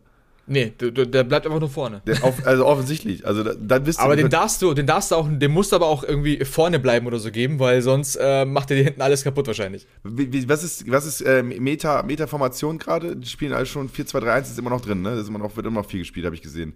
[0.52, 2.02] Nee, der, der bleibt einfach nur vorne.
[2.22, 3.24] Auf, also offensichtlich.
[3.24, 4.02] Also dann bist du.
[4.02, 6.80] Aber den darfst du, den darfst du auch, den musst du aber auch irgendwie vorne
[6.80, 9.86] bleiben oder so geben, weil sonst äh, macht er dir hinten alles kaputt wahrscheinlich.
[10.02, 13.14] Wie, wie, was ist, was ist äh, Meta, Meta-Formation gerade?
[13.14, 15.10] Die spielen alle schon 4-2-3-1 ist immer noch drin, ne?
[15.10, 16.74] Das ist immer noch, wird immer noch viel gespielt, habe ich gesehen.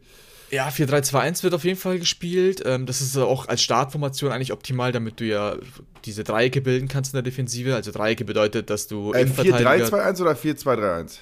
[0.53, 2.63] Ja, 4-3-2-1 wird auf jeden Fall gespielt.
[2.65, 5.57] Ähm, das ist auch als Startformation eigentlich optimal, damit du ja
[6.05, 7.75] diese Dreiecke bilden kannst in der Defensive.
[7.75, 9.13] Also Dreiecke bedeutet, dass du.
[9.13, 11.19] Äh, 4-3-2-1 oder 4-2-3-1?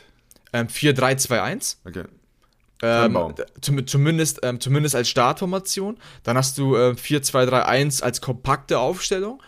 [0.53, 1.77] Ähm, 4-3-2-1.
[1.87, 2.05] Okay.
[2.83, 5.99] Ähm, zum, zumindest, ähm, zumindest als Startformation.
[6.25, 9.40] Dann hast du äh, 4-2-3-1 als kompakte Aufstellung.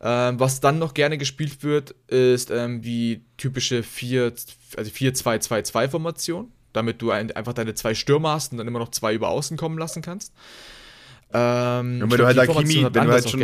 [0.00, 4.32] Ähm, was dann noch gerne gespielt wird, ist ähm, wie typische 4,
[4.76, 9.14] also 4-2-2-2-Formation, damit du ein, einfach deine zwei Stürmer hast und dann immer noch zwei
[9.14, 10.32] über außen kommen lassen kannst.
[11.32, 13.42] Ähm, und wenn du halt Hakimi, wenn du halt schon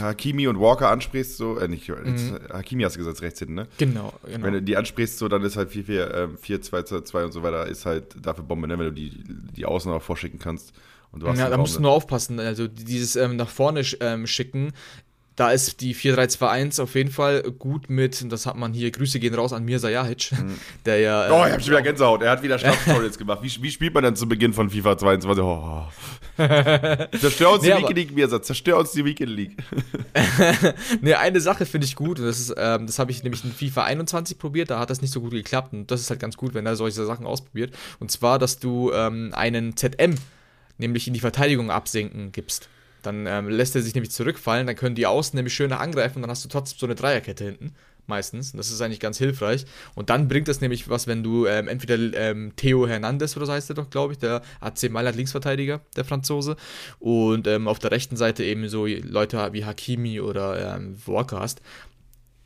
[0.00, 2.38] Hakimi und Walker ansprichst, so, äh, nicht, mhm.
[2.52, 3.66] Hakimi hast du gesagt, rechts hinten, ne?
[3.76, 4.46] Genau, genau.
[4.46, 7.24] Wenn du die ansprichst, so, dann ist halt 4, 4, äh, 4 2, 2, 2
[7.24, 8.78] und so weiter, ist halt dafür Bombe, ne?
[8.78, 9.10] Wenn du die,
[9.56, 10.72] die Außen auch vorschicken kannst.
[11.10, 12.40] Und du hast ja, da musst du nur aufpassen.
[12.40, 14.72] Also dieses ähm, nach vorne ähm, schicken
[15.36, 19.18] da ist die 4-3-2-1 auf jeden Fall gut mit, und das hat man hier, Grüße
[19.18, 20.58] gehen raus an Mirza Jahic, mhm.
[20.86, 21.28] der ja.
[21.30, 23.40] Oh, ich hab schon wieder Gänsehaut, er hat wieder Strafstories gemacht.
[23.42, 25.44] Wie, wie, spielt man denn zu Beginn von FIFA 22?
[25.44, 25.84] Oh.
[27.18, 29.56] zerstör uns nee, die Weekend League, Mirza, zerstör uns die Weekend League.
[31.00, 33.52] ne, eine Sache finde ich gut, und das ist, ähm, das habe ich nämlich in
[33.52, 36.36] FIFA 21 probiert, da hat das nicht so gut geklappt, und das ist halt ganz
[36.36, 37.74] gut, wenn er solche Sachen ausprobiert.
[37.98, 40.14] Und zwar, dass du ähm, einen ZM,
[40.78, 42.68] nämlich in die Verteidigung absenken gibst.
[43.04, 46.22] Dann ähm, lässt er sich nämlich zurückfallen, dann können die Außen nämlich schöner angreifen und
[46.22, 47.74] dann hast du trotzdem so eine Dreierkette hinten.
[48.06, 48.52] Meistens.
[48.52, 49.64] Und das ist eigentlich ganz hilfreich.
[49.94, 53.52] Und dann bringt das nämlich was, wenn du ähm, entweder ähm, Theo Hernandez oder so
[53.52, 56.56] heißt er doch, glaube ich, der AC Mailand Linksverteidiger, der Franzose.
[56.98, 61.62] Und ähm, auf der rechten Seite eben so Leute wie Hakimi oder ähm, Walker hast.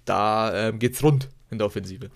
[0.05, 2.11] Da ähm, geht's rund in der Offensive.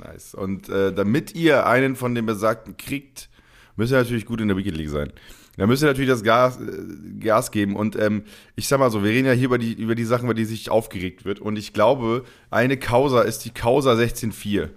[0.00, 0.34] Nice.
[0.34, 3.28] Und äh, damit ihr einen von den Besagten kriegt,
[3.76, 5.12] müsst ihr natürlich gut in der Wicked League sein.
[5.56, 7.76] Da müsst ihr natürlich das Gas, äh, Gas geben.
[7.76, 8.24] Und ähm,
[8.56, 10.44] ich sag mal so, wir reden ja hier über die, über die Sachen, über die
[10.44, 11.40] sich aufgeregt wird.
[11.40, 14.68] Und ich glaube, eine Causa ist die Causa 16.4.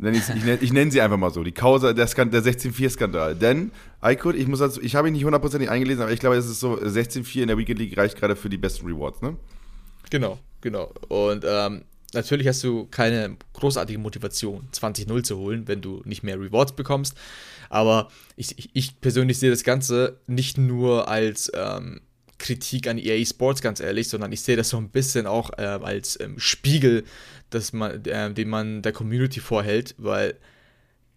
[0.00, 3.34] Ich, ich, nenne, ich nenne sie einfach mal so, die Causa, der, der 16-4-Skandal.
[3.34, 6.46] Denn, Aykut, ich muss also, ich habe ihn nicht hundertprozentig eingelesen, aber ich glaube, es
[6.46, 9.36] ist so, 16-4 in der Weekend League reicht gerade für die besten Rewards, ne?
[10.10, 10.92] Genau, genau.
[11.08, 11.82] Und ähm,
[12.14, 17.16] natürlich hast du keine großartige Motivation, 20-0 zu holen, wenn du nicht mehr Rewards bekommst.
[17.68, 22.00] Aber ich, ich persönlich sehe das Ganze nicht nur als ähm,
[22.38, 25.62] Kritik an EA Sports, ganz ehrlich, sondern ich sehe das so ein bisschen auch äh,
[25.62, 27.04] als ähm, Spiegel,
[27.50, 30.36] dass man, äh, den man der Community vorhält, weil,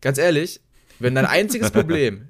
[0.02, 0.60] ganz ehrlich,
[1.00, 2.28] wenn dein einziges Problem,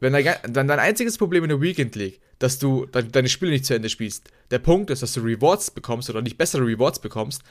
[0.00, 3.74] wenn dein, dein einziges Problem in der Weekend League, dass du deine Spiele nicht zu
[3.74, 7.42] Ende spielst, der Punkt ist, dass du Rewards bekommst oder nicht bessere Rewards bekommst,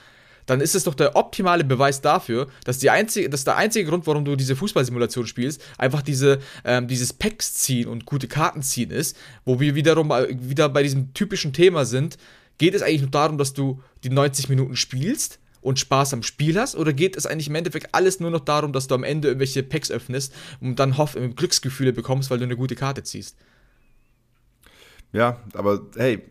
[0.45, 4.07] dann ist es doch der optimale Beweis dafür, dass, die einzige, dass der einzige Grund,
[4.07, 8.91] warum du diese Fußballsimulation spielst, einfach diese, ähm, dieses Packs ziehen und gute Karten ziehen
[8.91, 12.17] ist, wo wir wiederum äh, wieder bei diesem typischen Thema sind,
[12.57, 16.59] geht es eigentlich nur darum, dass du die 90 Minuten spielst und Spaß am Spiel
[16.59, 16.75] hast?
[16.75, 19.63] Oder geht es eigentlich im Endeffekt alles nur noch darum, dass du am Ende irgendwelche
[19.63, 23.35] Packs öffnest und dann Hoff Glücksgefühle bekommst, weil du eine gute Karte ziehst?
[25.11, 26.21] Ja, aber hey,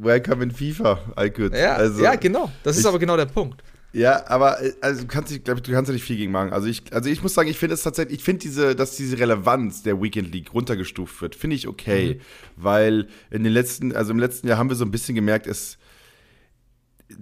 [0.00, 1.54] Welcome in FIFA, I could.
[1.54, 2.50] Ja, also, ja genau.
[2.62, 3.62] Das ist ich, aber genau der Punkt.
[3.92, 6.52] Ja, aber also du kannst dich, glaube ich, du kannst ja nicht viel gegen machen.
[6.52, 9.18] Also ich, also ich muss sagen, ich finde es tatsächlich, ich finde diese, dass diese
[9.18, 12.62] Relevanz der Weekend League runtergestuft wird, finde ich okay, mhm.
[12.62, 15.78] weil in den letzten, also im letzten Jahr haben wir so ein bisschen gemerkt, es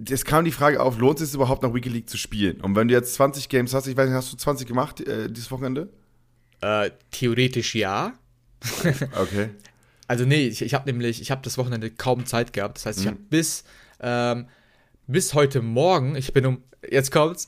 [0.09, 2.61] es kam die Frage auf, lohnt es sich überhaupt nach Weekend League zu spielen?
[2.61, 5.29] Und wenn du jetzt 20 Games hast, ich weiß nicht, hast du 20 gemacht äh,
[5.29, 5.89] dieses Wochenende?
[6.61, 8.13] Äh, theoretisch ja.
[9.19, 9.49] okay.
[10.11, 12.75] Also nee, ich, ich habe nämlich, ich habe das Wochenende kaum Zeit gehabt.
[12.75, 13.11] Das heißt, ich mhm.
[13.11, 13.63] habe bis,
[14.01, 14.47] ähm,
[15.07, 17.47] bis heute Morgen, ich bin um, jetzt kommt's,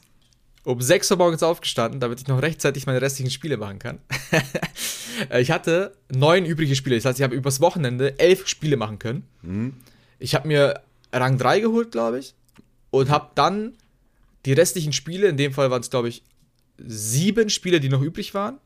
[0.63, 3.99] um 6 Uhr morgens aufgestanden, damit ich noch rechtzeitig meine restlichen Spiele machen kann.
[5.38, 6.95] ich hatte neun übrige Spiele.
[6.95, 9.28] Das heißt, ich habe übers Wochenende elf Spiele machen können.
[9.41, 9.73] Mhm.
[10.19, 10.80] Ich habe mir
[11.12, 12.34] Rang 3 geholt, glaube ich.
[12.91, 13.73] Und habe dann
[14.45, 16.23] die restlichen Spiele, in dem Fall waren es, glaube ich,
[16.78, 18.58] sieben Spiele, die noch übrig waren.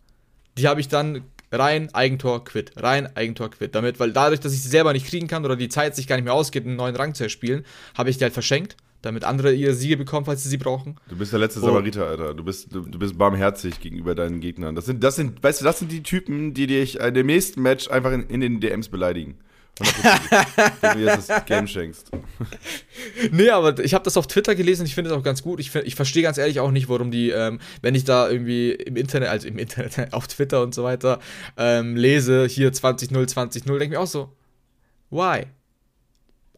[0.56, 3.76] Die habe ich dann rein Eigentor quit, rein Eigentor quit.
[3.76, 6.16] Damit, weil dadurch, dass ich sie selber nicht kriegen kann oder die Zeit sich gar
[6.16, 7.66] nicht mehr ausgeht, einen neuen Rang zu erspielen,
[7.98, 10.98] habe ich die halt verschenkt, damit andere ihre Siege bekommen, falls sie sie brauchen.
[11.10, 11.66] Du bist der letzte oh.
[11.66, 12.34] Samariter, Alter.
[12.34, 14.76] Du bist, du, du, bist barmherzig gegenüber deinen Gegnern.
[14.76, 17.62] Das sind, das sind, weißt du, das sind die Typen, die dich in dem nächsten
[17.62, 19.38] Match einfach in, in den DMs beleidigen
[19.80, 22.12] wenn du jetzt das Game schenkst.
[23.32, 25.60] Nee, aber ich habe das auf Twitter gelesen ich finde es auch ganz gut.
[25.60, 28.96] Ich, ich verstehe ganz ehrlich auch nicht, warum die, ähm, wenn ich da irgendwie im
[28.96, 31.20] Internet, also im Internet, auf Twitter und so weiter,
[31.58, 34.36] ähm, lese, hier 20-0, 20-0, denke ich mir auch so,
[35.10, 35.46] why?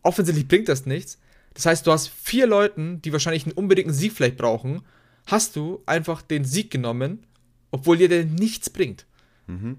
[0.01, 1.19] Offensichtlich bringt das nichts.
[1.53, 4.81] Das heißt, du hast vier Leuten, die wahrscheinlich einen unbedingten Sieg vielleicht brauchen,
[5.25, 7.25] hast du einfach den Sieg genommen,
[7.71, 9.05] obwohl dir der nichts bringt.
[9.47, 9.77] Mhm.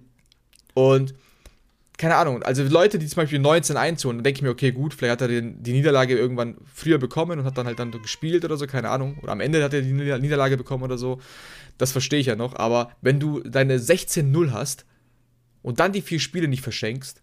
[0.75, 1.15] Und
[2.01, 4.95] keine Ahnung, also Leute, die zum Beispiel 19 einzuholen, dann denke ich mir, okay, gut,
[4.95, 8.43] vielleicht hat er den, die Niederlage irgendwann früher bekommen und hat dann halt dann gespielt
[8.43, 9.19] oder so, keine Ahnung.
[9.23, 11.21] Oder am Ende hat er die Niederlage bekommen oder so.
[11.77, 12.57] Das verstehe ich ja noch.
[12.57, 14.87] Aber wenn du deine 16-0 hast
[15.61, 17.23] und dann die vier Spiele nicht verschenkst,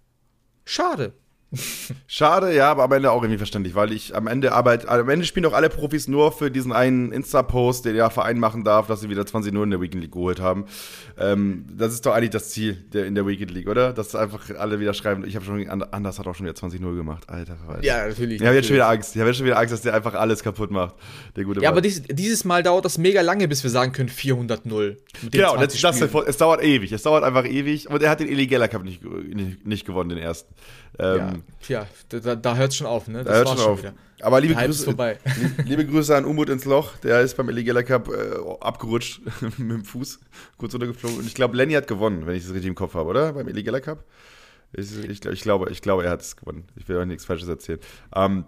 [0.64, 1.14] schade.
[2.08, 5.26] Schade, ja, aber am Ende auch irgendwie verständlich, weil ich am Ende arbeite, am Ende
[5.26, 9.00] spielen doch alle Profis nur für diesen einen Insta-Post, den der Verein machen darf, dass
[9.00, 10.66] sie wieder 20 0 in der Weekend League geholt haben.
[11.18, 13.94] Ähm, das ist doch eigentlich das Ziel der, in der Weekend League, oder?
[13.94, 16.96] Dass einfach alle wieder schreiben, ich habe schon, anders hat auch schon wieder 20 0
[16.98, 17.56] gemacht, Alter.
[17.66, 17.84] Alter.
[17.84, 18.42] Ja, natürlich.
[18.42, 20.16] Ich habe jetzt schon wieder Angst, ich habe jetzt schon wieder Angst, dass der einfach
[20.16, 20.96] alles kaputt macht,
[21.38, 21.76] der gute Ja, Mann.
[21.76, 24.98] aber dies, dieses Mal dauert das mega lange, bis wir sagen können 400 0.
[25.32, 28.68] Genau, das, das, es dauert ewig, es dauert einfach ewig und er hat den Illegaler
[28.68, 30.54] Cup nicht, nicht, nicht gewonnen, den ersten.
[31.00, 33.24] Ähm, ja, tja, da, da hört es schon auf, ne?
[33.24, 33.80] Das da hört schon auf.
[33.80, 33.94] Wieder.
[34.22, 34.96] Aber liebe Grüße,
[35.66, 36.98] liebe Grüße an Umut ins Loch.
[36.98, 39.22] Der ist beim Illegaler Cup äh, abgerutscht
[39.58, 40.20] mit dem Fuß,
[40.58, 41.20] kurz runtergeflogen.
[41.20, 43.34] Und ich glaube, Lenny hat gewonnen, wenn ich das richtig im Kopf habe, oder?
[43.34, 44.04] Beim Illegaler Cup.
[44.74, 46.66] Ich, ich, ich, glaube, ich glaube, er hat es gewonnen.
[46.76, 47.80] Ich will euch nichts Falsches erzählen.
[48.14, 48.46] Ähm,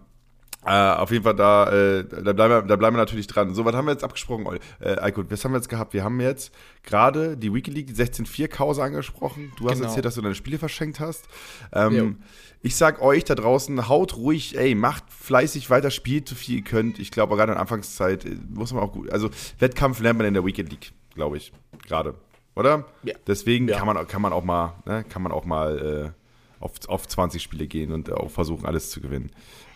[0.65, 3.53] äh, auf jeden Fall, da, äh, da, bleiben wir, da bleiben wir natürlich dran.
[3.53, 5.93] So, was haben wir jetzt abgesprochen, Äh, Aiko, was haben wir jetzt gehabt?
[5.93, 9.53] Wir haben jetzt gerade die Weekly League, die 16-4-Kause angesprochen.
[9.57, 9.87] Du hast genau.
[9.87, 11.27] erzählt, dass du deine Spiele verschenkt hast.
[11.71, 12.17] Ähm,
[12.61, 16.63] ich sag euch da draußen, haut ruhig, ey, macht fleißig weiter, spielt so viel ihr
[16.63, 16.99] könnt.
[16.99, 20.33] Ich glaube, gerade in Anfangszeit äh, muss man auch gut, also Wettkampf lernt man in
[20.33, 21.53] der Weekend League, glaube ich,
[21.87, 22.15] gerade,
[22.55, 22.85] oder?
[23.03, 23.15] Ja.
[23.27, 23.77] Deswegen ja.
[23.77, 27.41] kann man, kann man auch mal, ne, kann man auch mal äh, auf, auf 20
[27.41, 29.31] Spiele gehen und auch versuchen, alles zu gewinnen.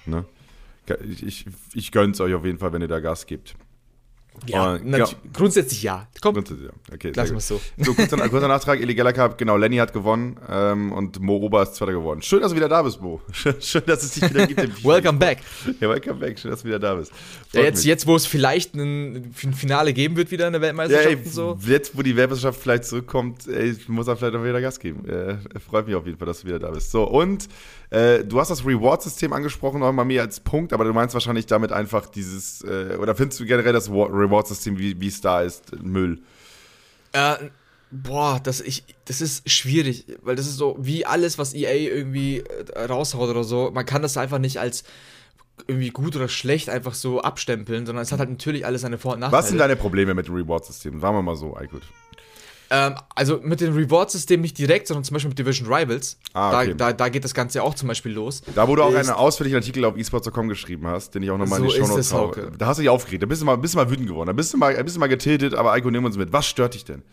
[0.05, 0.25] Ne?
[1.09, 3.55] Ich, ich, ich gönn's euch auf jeden Fall, wenn ihr da Gas gebt.
[4.47, 6.07] Ja, uh, ja, grundsätzlich ja.
[6.19, 6.93] Komm, grundsätzlich ja.
[6.93, 7.61] Okay, lassen wir es so.
[7.77, 11.75] So, kurzer, kurzer Nachtrag, Illegaler Cup, genau, Lenny hat gewonnen ähm, und Mo Ober ist
[11.75, 12.21] Zweiter geworden.
[12.21, 13.21] Schön, dass du wieder da bist, Mo.
[13.31, 14.59] Schön, schön dass es dich wieder gibt.
[14.83, 15.37] welcome back.
[15.79, 17.11] Ja, welcome back, schön, dass du wieder da bist.
[17.53, 21.09] Ja, jetzt, jetzt, wo es vielleicht ein, ein, Finale geben wird wieder in der Weltmeisterschaft
[21.09, 21.57] ja, ey, so.
[21.65, 25.07] Jetzt, wo die Weltmeisterschaft vielleicht zurückkommt, ey, muss er vielleicht auch wieder Gas geben.
[25.07, 26.91] Äh, freut mich auf jeden Fall, dass du wieder da bist.
[26.91, 27.47] So, und
[27.93, 31.71] äh, du hast das Reward-System angesprochen, nochmal mir als Punkt, aber du meinst wahrscheinlich damit
[31.71, 36.19] einfach dieses, äh, oder findest du generell das Reward-System, wie es da ist, Müll?
[37.11, 37.35] Äh,
[37.91, 42.39] boah, das, ich, das ist schwierig, weil das ist so wie alles, was EA irgendwie
[42.39, 43.69] äh, raushaut oder so.
[43.71, 44.83] Man kann das einfach nicht als
[45.67, 49.13] irgendwie gut oder schlecht einfach so abstempeln, sondern es hat halt natürlich alles seine Vor-
[49.13, 49.39] und Nachteile.
[49.39, 50.99] Was sind deine Probleme mit dem Reward-System?
[50.99, 51.83] Sagen wir mal so, gut.
[52.73, 56.17] Ähm, also mit dem Reward-System nicht direkt, sondern zum Beispiel mit Division Rivals.
[56.33, 56.73] Ah, okay.
[56.75, 58.41] da, da, da, geht das Ganze auch zum Beispiel los.
[58.55, 61.59] Da, wo du auch einen ausführlichen Artikel auf esports.com geschrieben hast, den ich auch nochmal
[61.59, 62.51] so in die Show Notes habe.
[62.57, 64.33] Da hast du dich aufgeregt, da bist du mal, bist du mal wütend geworden, da
[64.33, 66.33] bist du mal, bist du mal getiltet, aber Eiko, nimm uns mit.
[66.33, 67.03] Was stört dich denn?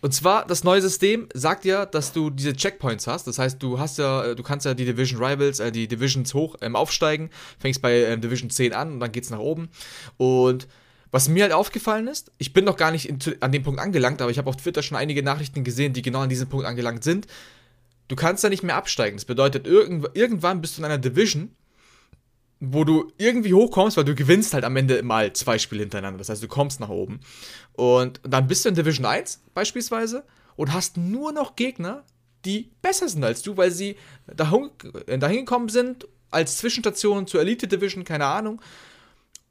[0.00, 3.26] Und zwar, das neue System sagt ja, dass du diese Checkpoints hast.
[3.26, 6.56] Das heißt, du hast ja, du kannst ja die Division Rivals, äh, die Divisions hoch
[6.62, 9.68] ähm, aufsteigen, fängst bei ähm, Division 10 an und dann geht's nach oben.
[10.16, 10.66] Und
[11.14, 14.20] was mir halt aufgefallen ist, ich bin noch gar nicht in, an dem Punkt angelangt,
[14.20, 17.04] aber ich habe auf Twitter schon einige Nachrichten gesehen, die genau an diesem Punkt angelangt
[17.04, 17.28] sind.
[18.08, 19.16] Du kannst da nicht mehr absteigen.
[19.16, 21.52] Das bedeutet, irgend, irgendwann bist du in einer Division,
[22.58, 26.18] wo du irgendwie hochkommst, weil du gewinnst halt am Ende mal zwei Spiele hintereinander.
[26.18, 27.20] Das heißt, du kommst nach oben.
[27.74, 30.24] Und dann bist du in Division 1 beispielsweise
[30.56, 32.02] und hast nur noch Gegner,
[32.44, 33.94] die besser sind als du, weil sie
[34.26, 34.70] dahin,
[35.06, 38.60] dahin gekommen sind als Zwischenstation zur Elite Division, keine Ahnung.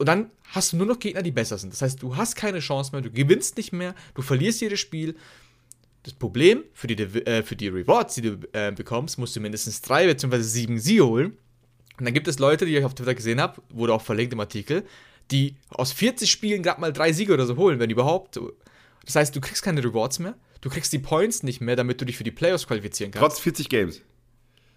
[0.03, 1.71] Und dann hast du nur noch Gegner, die besser sind.
[1.71, 5.15] Das heißt, du hast keine Chance mehr, du gewinnst nicht mehr, du verlierst jedes Spiel.
[6.03, 9.79] Das Problem für die, äh, für die Rewards, die du äh, bekommst, musst du mindestens
[9.79, 10.41] drei bzw.
[10.41, 11.37] sieben Siege holen.
[11.97, 14.41] Und dann gibt es Leute, die ich auf Twitter gesehen habe, wurde auch verlinkt im
[14.41, 14.83] Artikel,
[15.31, 18.37] die aus 40 Spielen gerade mal drei Siege oder so holen, wenn überhaupt.
[19.05, 22.05] Das heißt, du kriegst keine Rewards mehr, du kriegst die Points nicht mehr, damit du
[22.05, 23.37] dich für die Playoffs qualifizieren kannst.
[23.37, 24.01] Trotz 40 Games.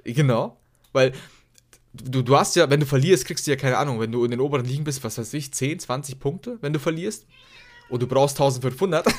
[0.04, 0.56] Genau.
[0.92, 1.14] Weil
[1.96, 4.30] du, du hast ja, wenn du verlierst, kriegst du ja keine Ahnung, wenn du in
[4.30, 7.26] den oberen Ligen bist, was weiß ich, 10, 20 Punkte, wenn du verlierst.
[7.88, 9.06] Und du brauchst 1500.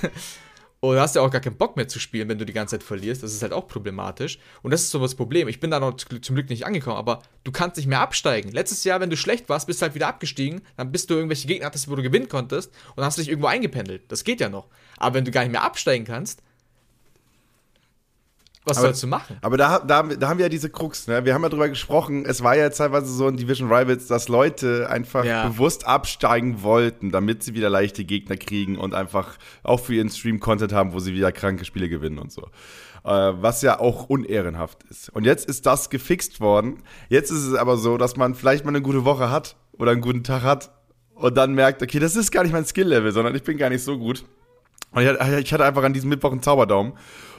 [0.79, 2.77] Und du hast ja auch gar keinen Bock mehr zu spielen, wenn du die ganze
[2.77, 3.23] Zeit verlierst.
[3.23, 4.37] Das ist halt auch problematisch.
[4.61, 5.47] Und das ist so das Problem.
[5.47, 8.51] Ich bin da noch zum Glück nicht angekommen, aber du kannst nicht mehr absteigen.
[8.51, 10.61] Letztes Jahr, wenn du schlecht warst, bist du halt wieder abgestiegen.
[10.75, 14.03] Dann bist du irgendwelche Gegner hattest, wo du gewinnen konntest und hast dich irgendwo eingependelt.
[14.11, 14.67] Das geht ja noch.
[14.97, 16.43] Aber wenn du gar nicht mehr absteigen kannst,
[18.67, 19.38] was aber, sollst du machen?
[19.41, 21.25] Aber da, da, da haben wir ja diese Krux, ne?
[21.25, 24.89] Wir haben ja drüber gesprochen, es war ja teilweise so in Division Rivals, dass Leute
[24.89, 25.47] einfach ja.
[25.47, 30.39] bewusst absteigen wollten, damit sie wieder leichte Gegner kriegen und einfach auch für ihren Stream
[30.39, 32.49] Content haben, wo sie wieder kranke Spiele gewinnen und so.
[33.03, 35.10] Äh, was ja auch unehrenhaft ist.
[35.10, 36.84] Und jetzt ist das gefixt worden.
[37.08, 40.01] Jetzt ist es aber so, dass man vielleicht mal eine gute Woche hat oder einen
[40.01, 40.71] guten Tag hat
[41.15, 43.84] und dann merkt, okay, das ist gar nicht mein Skill-Level, sondern ich bin gar nicht
[43.84, 44.25] so gut.
[44.91, 46.93] Und ich hatte einfach an diesem Mittwoch einen Zauberdaumen.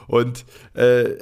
[0.09, 0.43] Und
[0.73, 1.15] äh,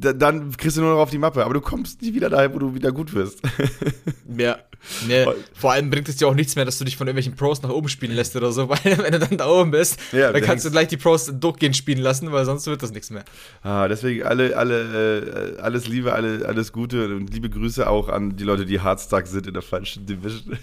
[0.00, 1.44] dann kriegst du nur noch auf die Mappe.
[1.44, 3.40] Aber du kommst nie wieder dahin, wo du wieder gut wirst.
[4.38, 4.58] ja.
[5.06, 7.60] Nee, vor allem bringt es dir auch nichts mehr, dass du dich von irgendwelchen Pros
[7.60, 10.40] nach oben spielen lässt oder so, weil wenn du dann da oben bist, ja, dann
[10.40, 13.26] kannst du gleich die Pros durchgehend spielen lassen, weil sonst wird das nichts mehr.
[13.62, 18.36] Ah, deswegen alle, alle, äh, alles Liebe, alle, alles Gute und liebe Grüße auch an
[18.36, 20.56] die Leute, die hardstark sind in der falschen Division.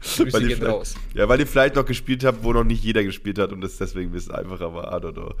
[0.00, 0.96] Grüße weil gehen raus.
[1.14, 3.78] Ja, weil ihr vielleicht noch gespielt habt, wo noch nicht jeder gespielt hat und es
[3.78, 4.92] deswegen ein bisschen einfacher war.
[4.92, 5.34] I don't know.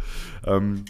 [0.46, 0.84] Ähm,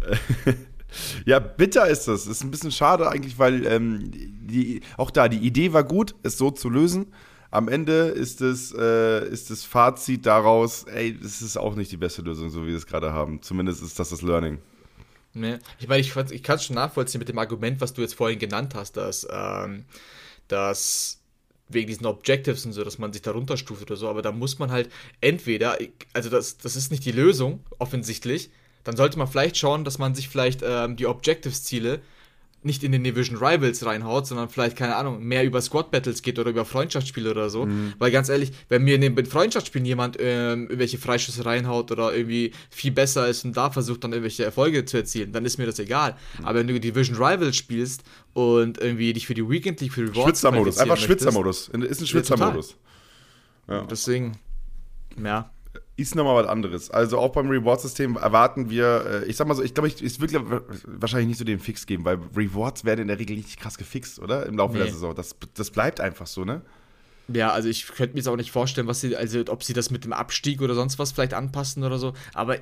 [1.24, 2.26] ja, bitter ist das.
[2.26, 6.38] Ist ein bisschen schade eigentlich, weil ähm, die, auch da, die Idee war gut, es
[6.38, 7.12] so zu lösen.
[7.50, 11.98] Am Ende ist es, äh, ist das Fazit daraus, ey, das ist auch nicht die
[11.98, 13.42] beste Lösung, so wie wir es gerade haben.
[13.42, 14.58] Zumindest ist das das Learning.
[15.34, 15.58] Nee.
[15.78, 18.38] Ich meine, ich, ich kann es schon nachvollziehen mit dem Argument, was du jetzt vorhin
[18.38, 19.84] genannt hast, dass, ähm,
[20.48, 21.20] dass
[21.68, 24.58] wegen diesen Objectives und so, dass man sich da runterstuft oder so, aber da muss
[24.58, 24.90] man halt
[25.20, 25.78] entweder,
[26.12, 28.50] also das, das ist nicht die Lösung, offensichtlich,
[28.84, 32.00] dann sollte man vielleicht schauen, dass man sich vielleicht ähm, die Objectives-Ziele
[32.64, 36.38] nicht in den Division Rivals reinhaut, sondern vielleicht, keine Ahnung, mehr über Squad Battles geht
[36.38, 37.66] oder über Freundschaftsspiele oder so.
[37.66, 37.94] Mhm.
[37.98, 42.52] Weil ganz ehrlich, wenn mir in den Freundschaftsspielen jemand ähm, irgendwelche Freischüsse reinhaut oder irgendwie
[42.70, 45.78] viel besser ist und da versucht dann irgendwelche Erfolge zu erzielen, dann ist mir das
[45.80, 46.16] egal.
[46.38, 46.44] Mhm.
[46.44, 50.22] Aber wenn du Division Rivals spielst und irgendwie dich für die Weekend League, für Rewards
[50.22, 51.68] Schwitzermodus, einfach Schwitzermodus.
[51.68, 52.76] Ist ein Schwitzermodus.
[53.68, 53.86] Ja.
[53.90, 54.32] Deswegen,
[55.22, 55.50] ja
[55.96, 56.90] ist nochmal was anderes.
[56.90, 60.32] Also auch beim Reward-System erwarten wir, äh, ich sag mal so, ich glaube, es wird
[60.86, 64.18] wahrscheinlich nicht so den Fix geben, weil Rewards werden in der Regel nicht krass gefixt,
[64.18, 64.46] oder?
[64.46, 64.84] Im Laufe nee.
[64.84, 65.14] der Saison.
[65.14, 66.62] Das, das bleibt einfach so, ne?
[67.28, 69.90] Ja, also ich könnte mir jetzt auch nicht vorstellen, was sie, also ob sie das
[69.90, 72.14] mit dem Abstieg oder sonst was vielleicht anpassen oder so.
[72.34, 72.56] Aber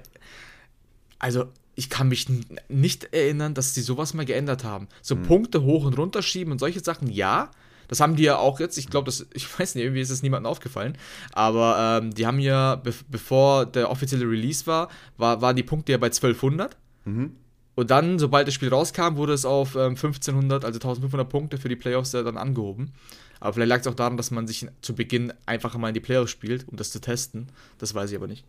[1.18, 1.46] also
[1.77, 2.27] ich kann mich
[2.68, 4.88] nicht erinnern, dass sie sowas mal geändert haben.
[5.03, 5.23] So hm.
[5.23, 7.51] Punkte hoch und runter schieben und solche Sachen, ja.
[7.90, 10.48] Das haben die ja auch jetzt, ich glaube, ich weiß nicht, irgendwie ist es niemandem
[10.48, 10.96] aufgefallen,
[11.33, 15.90] aber ähm, die haben ja, be bevor der offizielle Release war, war, waren die Punkte
[15.90, 16.76] ja bei 1200.
[17.05, 17.35] Mhm.
[17.74, 21.68] Und dann, sobald das Spiel rauskam, wurde es auf ähm, 1500, also 1500 Punkte für
[21.68, 22.92] die Playoffs ja dann angehoben.
[23.40, 26.00] Aber vielleicht lag es auch daran, dass man sich zu Beginn einfach mal in die
[26.00, 27.48] Playoffs spielt, um das zu testen.
[27.79, 28.44] Das weiß ich aber nicht.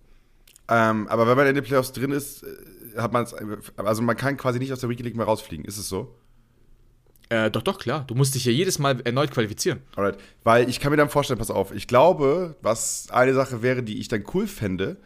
[0.68, 3.34] Ähm, aber wenn man in den Playoffs drin ist, äh, hat man es,
[3.78, 5.66] also man kann quasi nicht aus der Weekly League mehr rausfliegen.
[5.66, 6.14] Ist es so?
[7.32, 8.04] Äh, doch, doch, klar.
[8.06, 9.80] Du musst dich ja jedes Mal erneut qualifizieren.
[9.96, 10.18] Alright.
[10.44, 14.00] Weil ich kann mir dann vorstellen, pass auf, ich glaube, was eine Sache wäre, die
[14.00, 14.98] ich dann cool fände,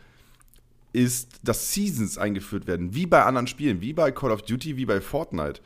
[0.92, 4.88] ist, dass Seasons eingeführt werden, wie bei anderen Spielen, wie bei Call of Duty, wie
[4.88, 5.62] bei Fortnite.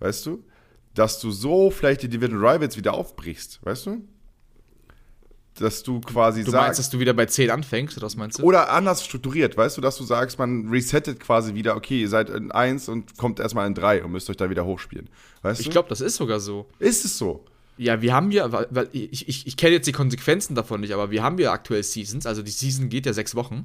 [0.00, 0.44] Weißt du?
[0.92, 4.04] Dass du so vielleicht die Division Rivals wieder aufbrichst, weißt du?
[5.62, 6.62] Dass du quasi du sagst.
[6.62, 8.42] Du meinst, dass du wieder bei 10 anfängst, oder was meinst du?
[8.42, 12.30] Oder anders strukturiert, weißt du, dass du sagst, man resettet quasi wieder, okay, ihr seid
[12.30, 15.08] in 1 und kommt erstmal in 3 und müsst euch da wieder hochspielen.
[15.42, 16.66] Weißt ich glaube, das ist sogar so.
[16.78, 17.44] Ist es so?
[17.78, 21.10] Ja, wir haben ja, weil ich, ich, ich kenne jetzt die Konsequenzen davon nicht, aber
[21.10, 23.64] wir haben ja aktuell Seasons, also die Season geht ja sechs Wochen.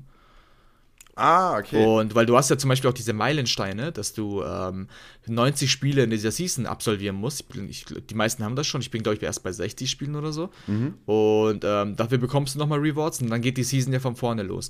[1.18, 1.84] Ah, okay.
[1.84, 4.88] Und weil du hast ja zum Beispiel auch diese Meilensteine, dass du ähm,
[5.26, 7.46] 90 Spiele in dieser Season absolvieren musst.
[7.68, 8.82] Ich, die meisten haben das schon.
[8.82, 10.52] Ich bin, glaube ich, erst bei 60 Spielen oder so.
[10.68, 10.94] Mhm.
[11.06, 14.44] Und ähm, dafür bekommst du nochmal Rewards und dann geht die Season ja von vorne
[14.44, 14.70] los.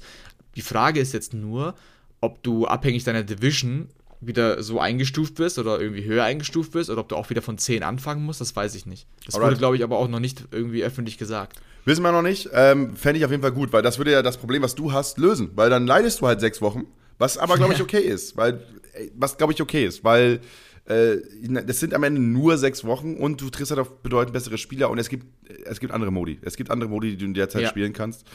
[0.55, 1.75] Die Frage ist jetzt nur,
[2.21, 7.01] ob du abhängig deiner Division wieder so eingestuft wirst oder irgendwie höher eingestuft wirst oder
[7.01, 9.07] ob du auch wieder von 10 anfangen musst, das weiß ich nicht.
[9.25, 9.51] Das Alright.
[9.51, 11.59] wurde, glaube ich, aber auch noch nicht irgendwie öffentlich gesagt.
[11.85, 12.49] Wissen wir noch nicht.
[12.51, 14.91] Ähm, Fände ich auf jeden Fall gut, weil das würde ja das Problem, was du
[14.91, 15.51] hast, lösen.
[15.55, 16.85] Weil dann leidest du halt sechs Wochen,
[17.17, 18.35] was aber, glaube ich, okay ist.
[18.35, 18.61] Weil,
[19.15, 20.41] was, glaube ich, okay ist, weil
[20.85, 21.17] äh,
[21.65, 24.89] das sind am Ende nur sechs Wochen und du triffst halt auf bedeutend bessere Spieler
[24.89, 25.25] und es gibt,
[25.65, 26.39] es gibt andere Modi.
[26.41, 27.69] Es gibt andere Modi, die du in der Zeit ja.
[27.69, 28.25] spielen kannst.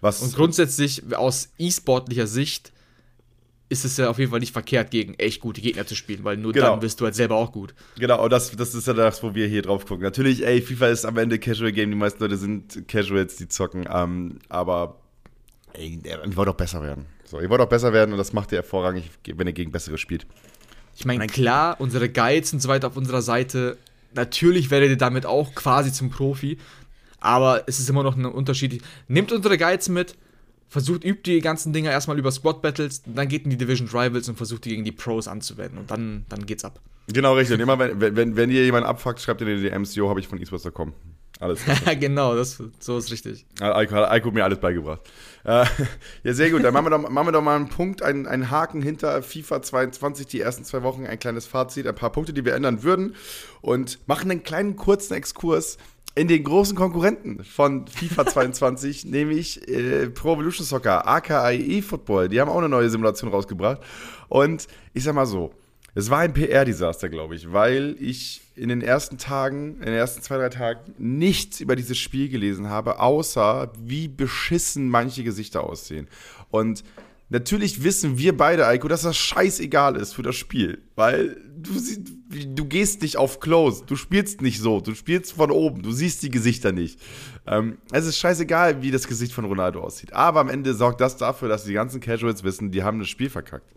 [0.00, 2.72] Was und grundsätzlich aus e-sportlicher Sicht
[3.70, 6.36] ist es ja auf jeden Fall nicht verkehrt, gegen echt gute Gegner zu spielen, weil
[6.36, 6.72] nur genau.
[6.72, 7.74] dann bist du halt selber auch gut.
[7.98, 10.02] Genau, und das, das ist ja das, wo wir hier drauf gucken.
[10.02, 13.88] Natürlich, ey, FIFA ist am Ende Casual Game, die meisten Leute sind Casuals, die zocken,
[13.90, 15.00] ähm, aber
[15.72, 17.06] ey, ihr wollt doch besser werden.
[17.24, 19.98] So, ihr wollt auch besser werden und das macht ihr hervorragend, wenn ihr gegen bessere
[19.98, 20.26] spielt.
[20.96, 23.78] Ich meine, klar, unsere Guides und so weiter auf unserer Seite
[24.14, 26.58] natürlich werdet ihr damit auch quasi zum Profi.
[27.20, 28.82] Aber es ist immer noch ein Unterschied.
[29.08, 30.16] Nehmt unsere Guides mit,
[30.70, 34.28] versucht, übt die ganzen Dinger erstmal über Squad Battles, dann geht in die Division Rivals
[34.28, 35.78] und versucht die gegen die Pros anzuwenden.
[35.78, 36.80] Und dann, dann geht's ab.
[37.08, 37.54] Genau, richtig.
[37.54, 40.20] Und immer, wenn, wenn, wenn ihr jemanden abfuckt, schreibt ihr in die DMs, yo, habe
[40.20, 40.92] ich von esports.com.
[41.40, 41.60] Alles.
[41.98, 43.46] genau, das, so ist richtig.
[43.60, 45.00] Alko hat mir alles beigebracht.
[45.42, 45.64] Äh,
[46.22, 46.62] ja, sehr gut.
[46.62, 49.62] Dann machen wir doch, machen wir doch mal einen Punkt, einen, einen Haken hinter FIFA
[49.62, 53.16] 22, die ersten zwei Wochen, ein kleines Fazit, ein paar Punkte, die wir ändern würden
[53.62, 55.78] und machen einen kleinen kurzen Exkurs
[56.14, 62.28] in den großen Konkurrenten von FIFA 22, nämlich äh, Pro Evolution Soccer, aka eFootball.
[62.28, 63.80] Die haben auch eine neue Simulation rausgebracht.
[64.28, 65.52] Und ich sag mal so,
[65.94, 70.22] es war ein PR-Desaster, glaube ich, weil ich in den ersten Tagen, in den ersten
[70.22, 76.08] zwei, drei Tagen nichts über dieses Spiel gelesen habe, außer wie beschissen manche Gesichter aussehen.
[76.50, 76.84] Und
[77.30, 81.72] natürlich wissen wir beide, Eiko, dass das scheißegal ist für das Spiel, weil du,
[82.54, 86.22] du gehst nicht auf Close, du spielst nicht so, du spielst von oben, du siehst
[86.22, 87.00] die Gesichter nicht.
[87.46, 91.16] Ähm, es ist scheißegal, wie das Gesicht von Ronaldo aussieht, aber am Ende sorgt das
[91.16, 93.72] dafür, dass die ganzen Casuals wissen, die haben das Spiel verkackt.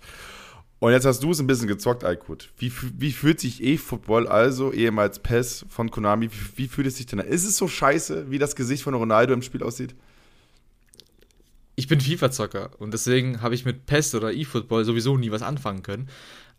[0.84, 2.52] Und jetzt hast du es ein bisschen gezockt, Aykut.
[2.58, 7.06] Wie, wie fühlt sich E-Football, also ehemals PES von Konami, wie, wie, fühlt es sich
[7.06, 7.26] denn an?
[7.26, 9.96] Ist es so scheiße, wie das Gesicht von Ronaldo im Spiel aussieht?
[11.76, 15.84] Ich bin FIFA-Zocker und deswegen habe ich mit PES oder E-Football sowieso nie was anfangen
[15.84, 16.10] können.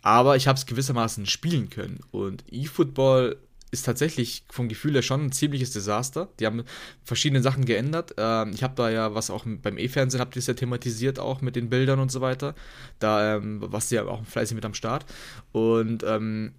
[0.02, 2.00] Aber ich habe es gewissermaßen spielen können.
[2.10, 3.38] Und E-Football
[3.70, 6.28] ist tatsächlich vom Gefühl her schon ein ziemliches Desaster.
[6.38, 6.64] Die haben
[7.04, 8.14] verschiedene Sachen geändert.
[8.16, 11.40] Ähm, ich habe da ja, was auch beim E-Fernsehen habt ihr es ja thematisiert, auch
[11.40, 12.54] mit den Bildern und so weiter.
[12.98, 15.06] Da ähm, was ja auch fleißig mit am Start.
[15.52, 16.52] Und ähm,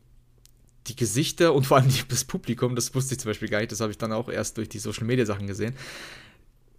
[0.88, 3.80] die Gesichter und vor allem das Publikum, das wusste ich zum Beispiel gar nicht, das
[3.80, 5.76] habe ich dann auch erst durch die Social Media Sachen gesehen.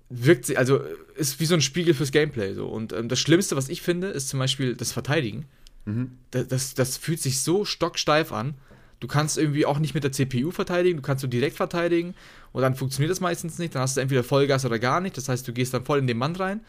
[0.08, 0.80] Wirkt sie, also
[1.16, 2.66] ist wie so ein Spiegel fürs Gameplay so.
[2.66, 5.46] Und ähm, das Schlimmste, was ich finde, ist zum Beispiel das Verteidigen.
[5.84, 6.12] Mhm.
[6.30, 8.54] Das, das, das fühlt sich so stocksteif an
[9.00, 12.14] Du kannst irgendwie auch nicht mit der CPU verteidigen, du kannst nur direkt verteidigen
[12.52, 13.74] und dann funktioniert das meistens nicht.
[13.74, 15.16] Dann hast du entweder Vollgas oder gar nicht.
[15.16, 16.60] Das heißt, du gehst dann voll in den Mann rein,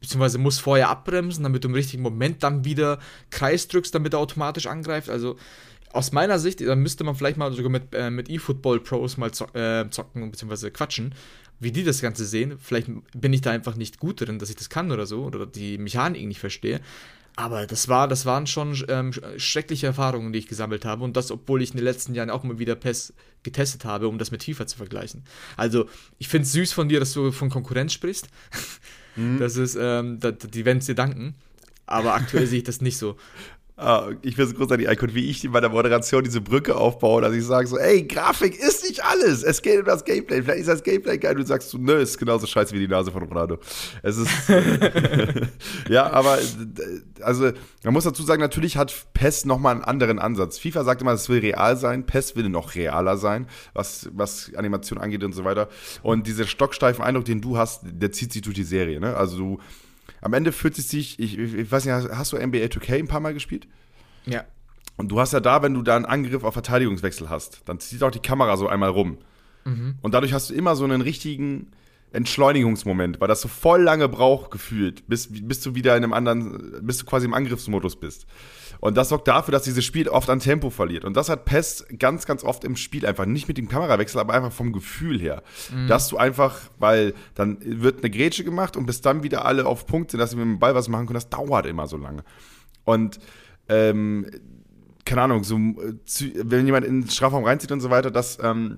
[0.00, 4.20] beziehungsweise musst vorher abbremsen, damit du im richtigen Moment dann wieder Kreis drückst, damit er
[4.20, 5.10] automatisch angreift.
[5.10, 5.36] Also
[5.92, 9.32] aus meiner Sicht, da müsste man vielleicht mal sogar mit, äh, mit eFootball Pros mal
[9.32, 11.14] zo äh, zocken, beziehungsweise quatschen,
[11.60, 12.58] wie die das Ganze sehen.
[12.60, 15.46] Vielleicht bin ich da einfach nicht gut drin, dass ich das kann oder so, oder
[15.46, 16.80] die Mechanik nicht verstehe.
[17.36, 21.02] Aber das, war, das waren schon ähm, schreckliche Erfahrungen, die ich gesammelt habe.
[21.02, 24.18] Und das, obwohl ich in den letzten Jahren auch mal wieder PES getestet habe, um
[24.18, 25.24] das mit FIFA zu vergleichen.
[25.56, 25.88] Also,
[26.18, 28.28] ich finde es süß von dir, dass du von Konkurrenz sprichst.
[29.16, 29.38] Mhm.
[29.38, 31.34] Das ist, ähm, da, die werden es dir danken.
[31.86, 33.16] Aber aktuell sehe ich das nicht so.
[33.76, 37.34] Ah, ich finde es großartig, Icon, wie ich bei der Moderation diese Brücke aufbaue, dass
[37.34, 39.42] ich sage so, ey, Grafik ist nicht alles.
[39.42, 40.42] Es geht um das Gameplay.
[40.42, 41.34] Vielleicht ist das Gameplay geil.
[41.34, 43.58] Du sagst so, nö, ist genauso scheiße wie die Nase von Ronaldo.
[44.04, 44.30] Es ist,
[45.88, 46.38] ja, aber,
[47.20, 47.50] also,
[47.82, 50.56] man muss dazu sagen, natürlich hat PES nochmal einen anderen Ansatz.
[50.56, 52.06] FIFA sagt immer, es will real sein.
[52.06, 55.68] PES will noch realer sein, was, was Animation angeht und so weiter.
[56.04, 59.16] Und dieser stocksteifen Eindruck, den du hast, der zieht sich durch die Serie, ne?
[59.16, 59.58] Also, du,
[60.24, 63.20] am Ende fühlt es sich, ich, ich weiß nicht, hast du NBA 2K ein paar
[63.20, 63.68] Mal gespielt?
[64.24, 64.44] Ja.
[64.96, 68.02] Und du hast ja da, wenn du da einen Angriff auf Verteidigungswechsel hast, dann zieht
[68.02, 69.18] auch die Kamera so einmal rum.
[69.64, 69.96] Mhm.
[70.00, 71.72] Und dadurch hast du immer so einen richtigen
[72.12, 76.86] Entschleunigungsmoment, weil das so voll lange braucht gefühlt, bis, bis du wieder in einem anderen,
[76.86, 78.26] bis du quasi im Angriffsmodus bist.
[78.84, 81.06] Und das sorgt dafür, dass dieses Spiel oft an Tempo verliert.
[81.06, 83.24] Und das hat PES ganz, ganz oft im Spiel einfach.
[83.24, 85.42] Nicht mit dem Kamerawechsel, aber einfach vom Gefühl her.
[85.74, 85.88] Mhm.
[85.88, 89.86] Dass du einfach, weil dann wird eine Grätsche gemacht und bis dann wieder alle auf
[89.86, 92.24] Punkt sind, dass sie mit dem Ball was machen können, das dauert immer so lange.
[92.84, 93.20] Und
[93.70, 94.30] ähm,
[95.06, 98.76] keine Ahnung, so, wenn jemand in den Strafraum reinzieht und so weiter, das, ähm,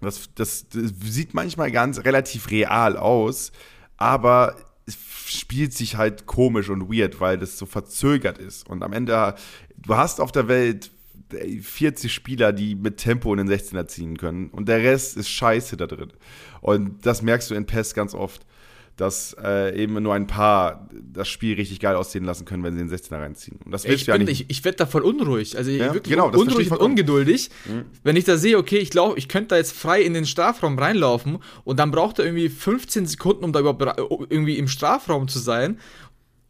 [0.00, 3.52] das, das, das sieht manchmal ganz relativ real aus,
[3.98, 4.56] aber
[4.88, 8.68] spielt sich halt komisch und weird, weil das so verzögert ist.
[8.68, 9.34] Und am Ende,
[9.76, 10.90] du hast auf der Welt
[11.30, 14.48] 40 Spieler, die mit Tempo in den 16er ziehen können.
[14.50, 16.12] Und der Rest ist scheiße da drin.
[16.60, 18.44] Und das merkst du in PES ganz oft
[18.96, 22.84] dass äh, eben nur ein paar das Spiel richtig geil aussehen lassen können, wenn sie
[22.84, 23.58] den 16er reinziehen.
[23.64, 24.30] Und das ich ja nicht.
[24.30, 25.56] Ich, ich werde da voll unruhig.
[25.56, 27.50] Also ja, wirklich genau, unruhig und ungeduldig.
[27.64, 27.84] Mhm.
[28.02, 30.78] Wenn ich da sehe, okay, ich glaube, ich könnte da jetzt frei in den Strafraum
[30.78, 33.82] reinlaufen und dann braucht er irgendwie 15 Sekunden, um da überhaupt
[34.30, 35.78] irgendwie im Strafraum zu sein.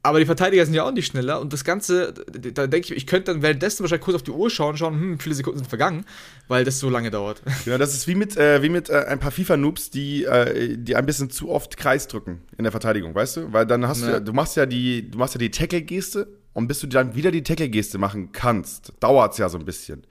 [0.05, 3.07] Aber die Verteidiger sind ja auch nicht schneller und das Ganze, da denke ich, ich
[3.07, 6.05] könnte dann währenddessen wahrscheinlich kurz auf die Uhr schauen, schauen, hm, viele Sekunden sind vergangen,
[6.48, 7.42] weil das so lange dauert.
[7.64, 10.96] Genau, das ist wie mit, äh, wie mit äh, ein paar FIFA-Noobs, die, äh, die
[10.96, 13.53] ein bisschen zu oft Kreis drücken in der Verteidigung, weißt du?
[13.53, 14.07] Weil dann hast ja.
[14.07, 17.14] du ja, du machst ja die, du machst ja die Tackle-Geste und bis du dann
[17.14, 20.03] wieder die Tackle-Geste machen kannst, dauert es ja so ein bisschen.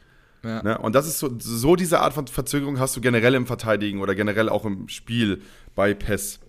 [0.43, 0.63] Ja.
[0.63, 0.77] Ne?
[0.77, 4.15] Und das ist so, so diese Art von Verzögerung hast du generell im Verteidigen oder
[4.15, 5.41] generell auch im Spiel
[5.75, 6.39] bei PES.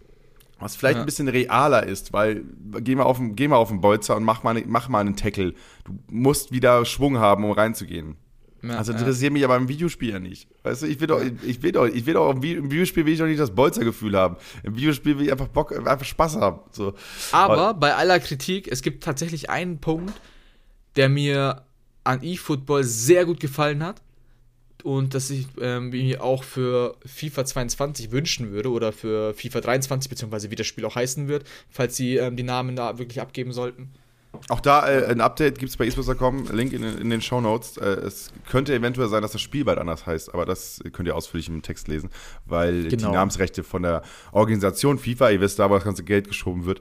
[0.63, 1.03] Was vielleicht ja.
[1.03, 2.45] ein bisschen realer ist, weil
[2.81, 5.17] geh mal auf den, geh mal auf den Bolzer und mach mal, mach mal einen
[5.17, 5.55] Tackle.
[5.85, 8.17] Du musst wieder Schwung haben, um reinzugehen.
[8.63, 9.33] Ja, also interessiert ja.
[9.33, 10.49] mich aber im Videospiel ja nicht.
[10.63, 13.19] Weißt du, ich will doch, ich will doch, ich will doch im Videospiel will ich
[13.19, 14.37] doch nicht das Bolzer-Gefühl haben.
[14.63, 16.61] Im Videospiel will ich einfach Bock, einfach Spaß haben.
[16.71, 16.95] So.
[17.33, 20.15] Aber Und, bei aller Kritik, es gibt tatsächlich einen Punkt,
[20.95, 21.63] der mir
[22.05, 24.01] an eFootball sehr gut gefallen hat
[24.85, 30.09] und das ich ähm, mir auch für FIFA 22 wünschen würde oder für FIFA 23,
[30.09, 33.53] beziehungsweise wie das Spiel auch heißen wird, falls sie ähm, die Namen da wirklich abgeben
[33.53, 33.91] sollten.
[34.49, 37.77] Auch da äh, ein Update gibt es bei esports.com, Link in, in den Show Notes.
[37.77, 41.15] Äh, es könnte eventuell sein, dass das Spiel bald anders heißt, aber das könnt ihr
[41.15, 42.11] ausführlich im Text lesen,
[42.47, 43.09] weil genau.
[43.09, 44.03] die Namensrechte von der
[44.33, 46.81] Organisation FIFA, ihr wisst da, wo das ganze Geld geschoben wird,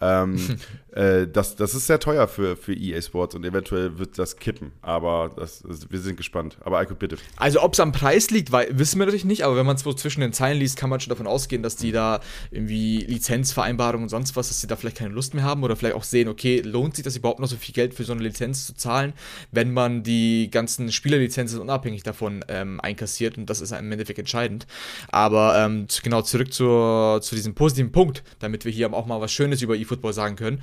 [0.00, 0.58] ähm,
[0.92, 4.72] äh, das, das ist sehr teuer für, für EA Sports und eventuell wird das kippen.
[4.82, 6.58] Aber das, das, wir sind gespannt.
[6.60, 7.16] Aber Alko, bitte.
[7.36, 9.44] Also, ob es am Preis liegt, weil, wissen wir natürlich nicht.
[9.44, 11.76] Aber wenn man es so zwischen den Zeilen liest, kann man schon davon ausgehen, dass
[11.76, 12.20] die da
[12.50, 15.96] irgendwie Lizenzvereinbarungen und sonst was, dass sie da vielleicht keine Lust mehr haben oder vielleicht
[15.96, 18.66] auch sehen, okay, lohnt sich das überhaupt noch so viel Geld für so eine Lizenz
[18.66, 19.12] zu zahlen,
[19.52, 23.36] wenn man die ganzen Spielerlizenzen unabhängig davon ähm, einkassiert.
[23.36, 24.66] Und das ist im Endeffekt entscheidend.
[25.08, 29.32] Aber ähm, genau zurück zur, zu diesem positiven Punkt, damit wir hier auch mal was
[29.32, 30.62] Schönes über eFootball sagen können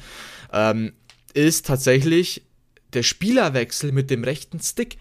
[0.53, 0.93] ähm,
[1.33, 2.43] ist tatsächlich
[2.93, 4.97] der Spielerwechsel mit dem rechten Stick.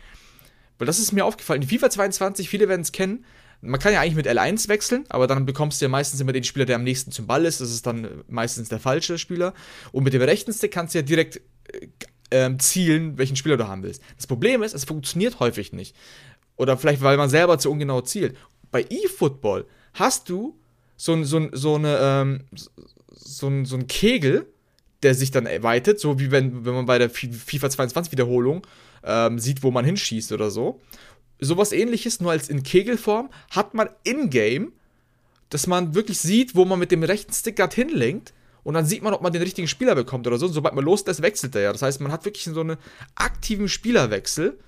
[0.79, 1.63] Weil das ist mir aufgefallen.
[1.63, 3.25] In FIFA 22, viele werden es kennen,
[3.61, 6.45] man kann ja eigentlich mit L1 wechseln, aber dann bekommst du ja meistens immer den
[6.45, 7.61] Spieler, der am nächsten zum Ball ist.
[7.61, 9.55] Das ist dann meistens der falsche Spieler.
[9.93, 11.41] Und mit dem rechten Stick kannst du ja direkt
[11.73, 11.89] äh,
[12.31, 14.03] ähm, zielen, welchen Spieler du haben willst.
[14.17, 15.97] Das Problem ist, es funktioniert häufig nicht.
[16.57, 18.37] Oder vielleicht, weil man selber zu ungenau zielt.
[18.71, 20.59] Bei eFootball hast du
[20.97, 22.45] so, so, so eine, ähm,
[23.27, 24.47] so, so ein Kegel,
[25.03, 28.67] der sich dann weitet, so wie wenn, wenn man bei der FIFA 22 Wiederholung
[29.05, 30.81] ähm, sieht, wo man hinschießt oder so.
[31.39, 34.73] Sowas ähnliches, nur als in Kegelform, hat man in-game,
[35.51, 38.33] dass man wirklich sieht, wo man mit dem rechten Stick gerade hinlenkt.
[38.65, 40.47] Und dann sieht man, ob man den richtigen Spieler bekommt oder so.
[40.47, 41.73] Und sobald man loslässt, wechselt er ja.
[41.73, 42.79] Das heißt, man hat wirklich so einen
[43.15, 44.59] aktiven Spielerwechsel,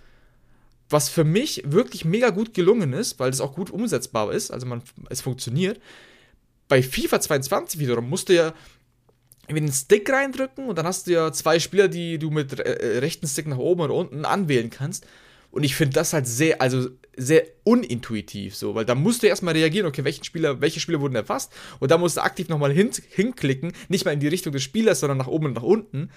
[0.89, 4.53] was für mich wirklich mega gut gelungen ist, weil es auch gut umsetzbar ist.
[4.53, 5.81] Also man, es funktioniert.
[6.69, 8.53] Bei FIFA 22 wiederum musst du ja
[9.49, 12.99] irgendwie den Stick reindrücken und dann hast du ja zwei Spieler, die du mit äh,
[12.99, 15.07] rechten Stick nach oben oder unten anwählen kannst.
[15.51, 19.55] Und ich finde das halt sehr, also sehr unintuitiv so, weil da musst du erstmal
[19.55, 22.91] reagieren, okay, welchen Spieler, welche Spieler wurden erfasst und da musst du aktiv nochmal hin,
[23.09, 26.11] hinklicken, nicht mal in die Richtung des Spielers, sondern nach oben und nach unten.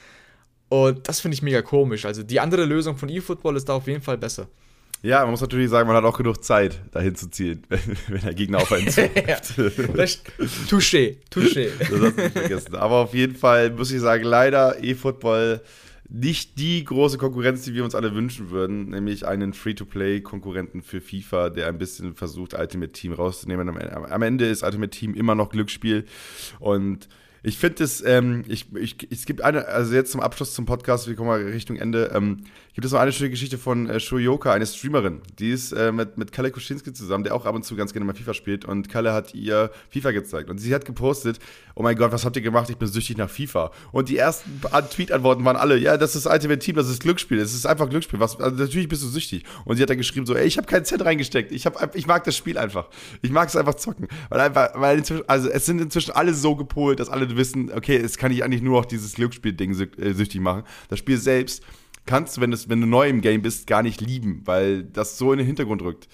[0.68, 2.06] Und das finde ich mega komisch.
[2.06, 4.48] Also die andere Lösung von eFootball ist da auf jeden Fall besser.
[5.04, 7.64] Ja, man muss natürlich sagen, man hat auch genug Zeit, dahin zu zielen,
[8.08, 9.18] wenn der Gegner auf einen zukommt.
[10.70, 11.70] touché, touché.
[11.80, 12.76] Das hast du nicht vergessen.
[12.76, 15.62] Aber auf jeden Fall muss ich sagen, leider E-Football
[16.08, 21.50] nicht die große Konkurrenz, die wir uns alle wünschen würden, nämlich einen Free-to-Play-Konkurrenten für FIFA,
[21.50, 23.70] der ein bisschen versucht, Ultimate Team rauszunehmen.
[23.70, 26.06] Am Ende ist Ultimate Team immer noch Glücksspiel
[26.60, 27.08] und
[27.44, 31.08] ich finde es, ähm, ich, ich, es gibt eine, also jetzt zum Abschluss zum Podcast,
[31.08, 32.44] wir kommen mal Richtung Ende, ähm,
[32.74, 35.22] gibt es noch eine schöne Geschichte von äh, Shoyoka, eine Streamerin.
[35.40, 38.06] Die ist äh, mit, mit Kalle Kuschinski zusammen, der auch ab und zu ganz gerne
[38.06, 38.66] mal FIFA spielt.
[38.66, 40.50] Und Kalle hat ihr FIFA gezeigt.
[40.50, 41.40] Und sie hat gepostet,
[41.76, 42.70] oh mein Gott, was habt ihr gemacht?
[42.70, 43.72] Ich bin süchtig nach FIFA.
[43.92, 47.54] Und die ersten Tweet-Antworten waren alle, ja, das ist Ultimate Team, das ist Glücksspiel, das
[47.54, 48.20] ist einfach Glücksspiel.
[48.20, 49.44] Was, also natürlich bist du süchtig.
[49.66, 51.52] Und sie hat dann geschrieben so, ey, ich habe keinen Cent reingesteckt.
[51.52, 52.88] Ich, hab, ich mag das Spiel einfach.
[53.22, 54.08] Ich mag es einfach zocken.
[54.30, 57.98] Weil einfach, weil inzwischen, also es sind inzwischen alle so gepolt, dass alle wissen, okay,
[57.98, 60.64] es kann ich eigentlich nur auch dieses Glücksspiel-Ding äh, süchtig machen.
[60.90, 61.64] Das Spiel selbst
[62.06, 65.32] kannst du, wenn, wenn du neu im Game bist, gar nicht lieben, weil das so
[65.32, 66.08] in den Hintergrund rückt.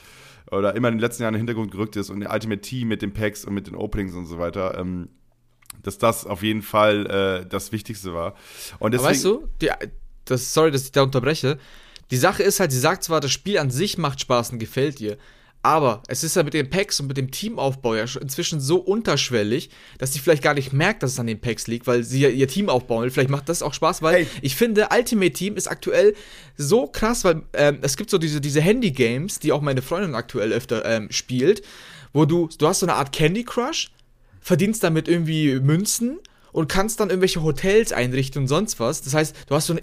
[0.49, 2.87] Oder immer in den letzten Jahren in den Hintergrund gerückt ist und der Ultimate Team
[2.87, 4.77] mit den Packs und mit den Openings und so weiter.
[4.77, 5.09] Ähm,
[5.83, 7.05] dass das auf jeden Fall
[7.45, 8.35] äh, das Wichtigste war.
[8.79, 9.69] Und deswegen, weißt du, die,
[10.25, 11.57] das, sorry, dass ich da unterbreche.
[12.11, 14.99] Die Sache ist halt, sie sagt zwar, das Spiel an sich macht Spaß und gefällt
[14.99, 15.17] dir,
[15.67, 19.69] aber es ist ja mit den Packs und mit dem Teamaufbau ja inzwischen so unterschwellig,
[19.97, 22.29] dass sie vielleicht gar nicht merkt, dass es an den Packs liegt, weil sie ja
[22.29, 23.11] ihr Team aufbauen will.
[23.11, 24.27] Vielleicht macht das auch Spaß, weil hey.
[24.41, 26.15] ich finde, Ultimate Team ist aktuell
[26.55, 30.53] so krass, weil ähm, es gibt so diese, diese Handy-Games, die auch meine Freundin aktuell
[30.53, 31.63] öfter ähm, spielt,
[32.13, 33.91] wo du, du hast so eine Art Candy Crush,
[34.39, 36.19] verdienst damit irgendwie Münzen
[36.53, 39.01] und kannst dann irgendwelche Hotels einrichten und sonst was.
[39.01, 39.81] Das heißt, du hast so ein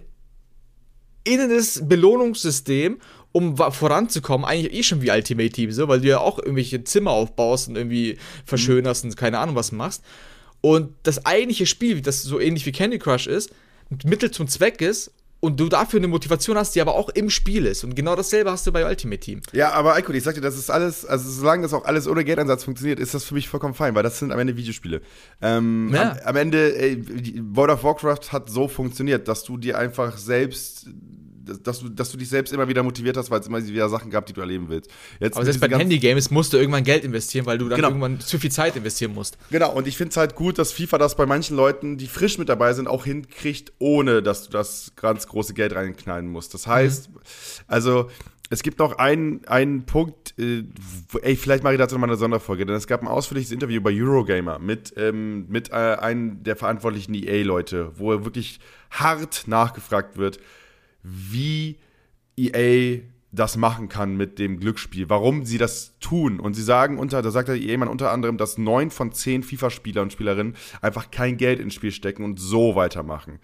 [1.25, 3.01] inneres Belohnungssystem
[3.35, 7.11] um voranzukommen, eigentlich eh schon wie Ultimate Team, so, weil du ja auch irgendwelche Zimmer
[7.11, 8.17] aufbaust und irgendwie
[8.47, 9.11] verschönerst mhm.
[9.11, 10.05] und keine Ahnung was machst.
[10.61, 13.51] Und das eigentliche Spiel, das so ähnlich wie Candy Crush ist,
[14.05, 15.11] Mittel zum Zweck ist
[15.41, 17.83] und du dafür eine Motivation hast, die aber auch im Spiel ist.
[17.83, 19.43] Und genau dasselbe hast du bei Ultimate Team.
[19.53, 22.25] Ja, aber Eiko, ich sag dir, das ist alles, also solange das auch alles ohne
[22.25, 25.03] Geldansatz funktioniert, ist das für mich vollkommen fein, weil das sind am Ende Videospiele.
[25.43, 26.13] Ähm, ja.
[26.13, 27.03] am, am, Ende, ey,
[27.53, 30.87] World of Warcraft hat so funktioniert, dass du dir einfach selbst
[31.45, 34.11] dass du, dass du dich selbst immer wieder motiviert hast, weil es immer wieder Sachen
[34.11, 34.91] gab, die du erleben willst.
[35.21, 37.89] Jetzt Aber selbst bei Handy-Games musst du irgendwann Geld investieren, weil du dann genau.
[37.89, 39.39] irgendwann zu viel Zeit investieren musst.
[39.51, 42.39] Genau, und ich finde es halt gut, dass FIFA das bei manchen Leuten, die frisch
[42.39, 46.55] mit dabei sind, auch hinkriegt, ohne dass du das ganz große Geld reinknallen musst.
[46.55, 47.21] Das heißt, mhm.
[47.67, 48.09] also
[48.51, 50.65] es gibt noch einen, einen Punkt, äh,
[51.23, 53.91] ey, vielleicht mache ich dazu nochmal eine Sonderfolge, denn es gab ein ausführliches Interview bei
[53.93, 60.39] Eurogamer mit, ähm, mit äh, einem der verantwortlichen EA-Leute, wo er wirklich hart nachgefragt wird,
[61.05, 61.79] wie
[62.37, 63.01] EA
[63.31, 66.39] das machen kann mit dem Glücksspiel, warum sie das tun.
[66.39, 70.13] Und sie sagen unter, da sagt jemand unter anderem, dass neun von zehn FIFA-Spieler und
[70.13, 73.41] Spielerinnen einfach kein Geld ins Spiel stecken und so weitermachen.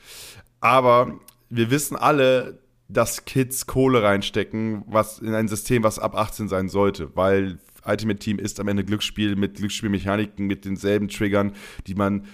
[0.61, 6.49] Aber wir wissen alle, dass Kids Kohle reinstecken, was in ein System, was ab 18
[6.49, 11.53] sein sollte, weil Ultimate Team ist am Ende Glücksspiel mit Glücksspielmechaniken, mit denselben Triggern,
[11.87, 12.27] die man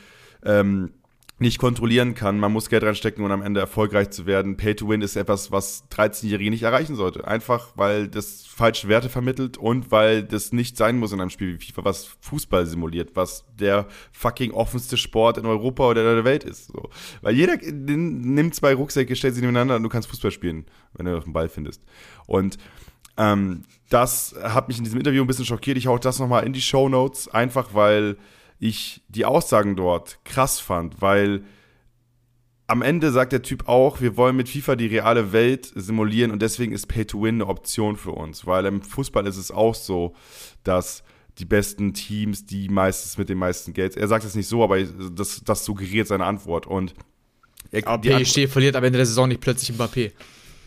[0.45, 0.93] ähm,
[1.39, 2.41] nicht kontrollieren kann.
[2.41, 4.57] Man muss Geld reinstecken, um am Ende erfolgreich zu werden.
[4.57, 7.27] Pay to Win ist etwas, was 13-Jährige nicht erreichen sollte.
[7.27, 11.53] Einfach, weil das falsche Werte vermittelt und weil das nicht sein muss in einem Spiel
[11.53, 16.43] wie FIFA, was Fußball simuliert, was der fucking offenste Sport in Europa oder der Welt
[16.43, 16.69] ist.
[16.69, 16.89] So.
[17.21, 20.65] Weil jeder nimmt zwei Rucksäcke, stellt sie nebeneinander und du kannst Fußball spielen,
[20.95, 21.83] wenn du den Ball findest.
[22.27, 22.57] Und
[23.19, 25.77] ähm, das hat mich in diesem Interview ein bisschen schockiert.
[25.77, 28.17] Ich hau das nochmal in die Show Notes, einfach weil
[28.59, 31.43] ich die Aussagen dort krass fand, weil
[32.67, 36.43] am Ende sagt der Typ auch, wir wollen mit FIFA die reale Welt simulieren und
[36.43, 39.75] deswegen ist Pay to Win eine Option für uns, weil im Fußball ist es auch
[39.75, 40.15] so,
[40.65, 41.05] dass
[41.39, 44.83] die besten Teams, die meistens mit dem meisten Geld, er sagt es nicht so, aber
[44.83, 46.95] das, das suggeriert seine Antwort und
[47.71, 50.13] er, aber PSG verliert am Ende der Saison nicht plötzlich Mbappé.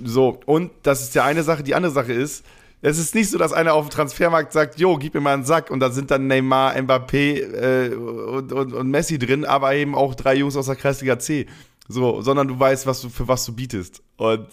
[0.03, 1.63] So, und das ist ja eine Sache.
[1.63, 2.45] Die andere Sache ist,
[2.81, 5.43] es ist nicht so, dass einer auf dem Transfermarkt sagt, jo, gib mir mal einen
[5.43, 9.95] Sack und da sind dann Neymar, Mbappé äh, und, und, und, Messi drin, aber eben
[9.95, 11.45] auch drei Jungs aus der Kreisliga C.
[11.91, 14.03] So, sondern du weißt, was du, für was du bietest.
[14.15, 14.47] Und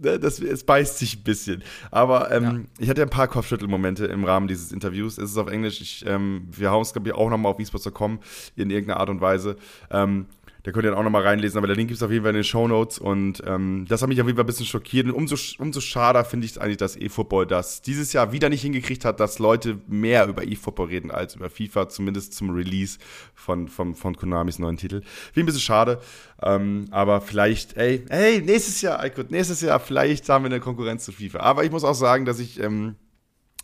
[0.00, 1.62] ne, das, es beißt sich ein bisschen.
[1.90, 2.60] Aber ähm, ja.
[2.78, 5.18] ich hatte ein paar Kopfschüttelmomente im Rahmen dieses Interviews.
[5.18, 5.82] Es ist auf Englisch.
[5.82, 8.20] Ich, ähm, wir hauen es, glaube ich, auch nochmal auf esports.com
[8.56, 9.56] in irgendeiner Art und Weise.
[9.90, 10.26] Ähm,
[10.68, 12.32] da könnt ihr dann auch nochmal reinlesen, aber der Link gibt es auf jeden Fall
[12.32, 15.06] in den Show Notes und ähm, das hat mich auf jeden Fall ein bisschen schockiert.
[15.06, 18.60] Und umso, umso schade finde ich es eigentlich, dass eFootball das dieses Jahr wieder nicht
[18.60, 22.98] hingekriegt hat, dass Leute mehr über eFootball reden als über FIFA, zumindest zum Release
[23.34, 25.00] von, von, von Konamis neuen Titel.
[25.32, 26.02] Wie ein bisschen schade,
[26.42, 31.02] ähm, aber vielleicht, ey, hey, nächstes Jahr, Aykut, nächstes Jahr, vielleicht haben wir eine Konkurrenz
[31.02, 31.40] zu FIFA.
[31.40, 32.96] Aber ich muss auch sagen, dass ich ähm,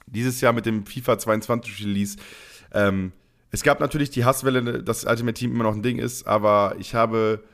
[0.06, 2.16] dieses Jahr mit dem FIFA 22 Release
[2.72, 3.12] ähm,
[3.54, 6.96] es gab natürlich die Hasswelle, dass Ultimate Team immer noch ein Ding ist, aber ich
[6.96, 7.44] habe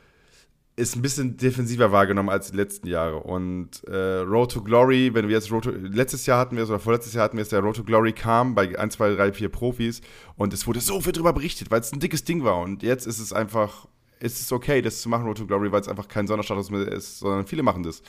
[0.75, 3.19] es ein bisschen defensiver wahrgenommen als die letzten Jahre.
[3.19, 6.71] Und äh, Road to Glory, wenn wir jetzt Road to, letztes Jahr hatten wir es,
[6.71, 9.33] oder vorletztes Jahr hatten wir es, der Road to Glory kam bei 1, 2, 3,
[9.35, 10.01] 4 Profis
[10.37, 12.59] und es wurde so viel drüber berichtet, weil es ein dickes Ding war.
[12.61, 13.87] Und jetzt ist es einfach
[14.21, 16.87] ist es okay, das zu machen, Road to Glory, weil es einfach kein Sonderstatus mehr
[16.87, 18.03] ist, sondern viele machen das.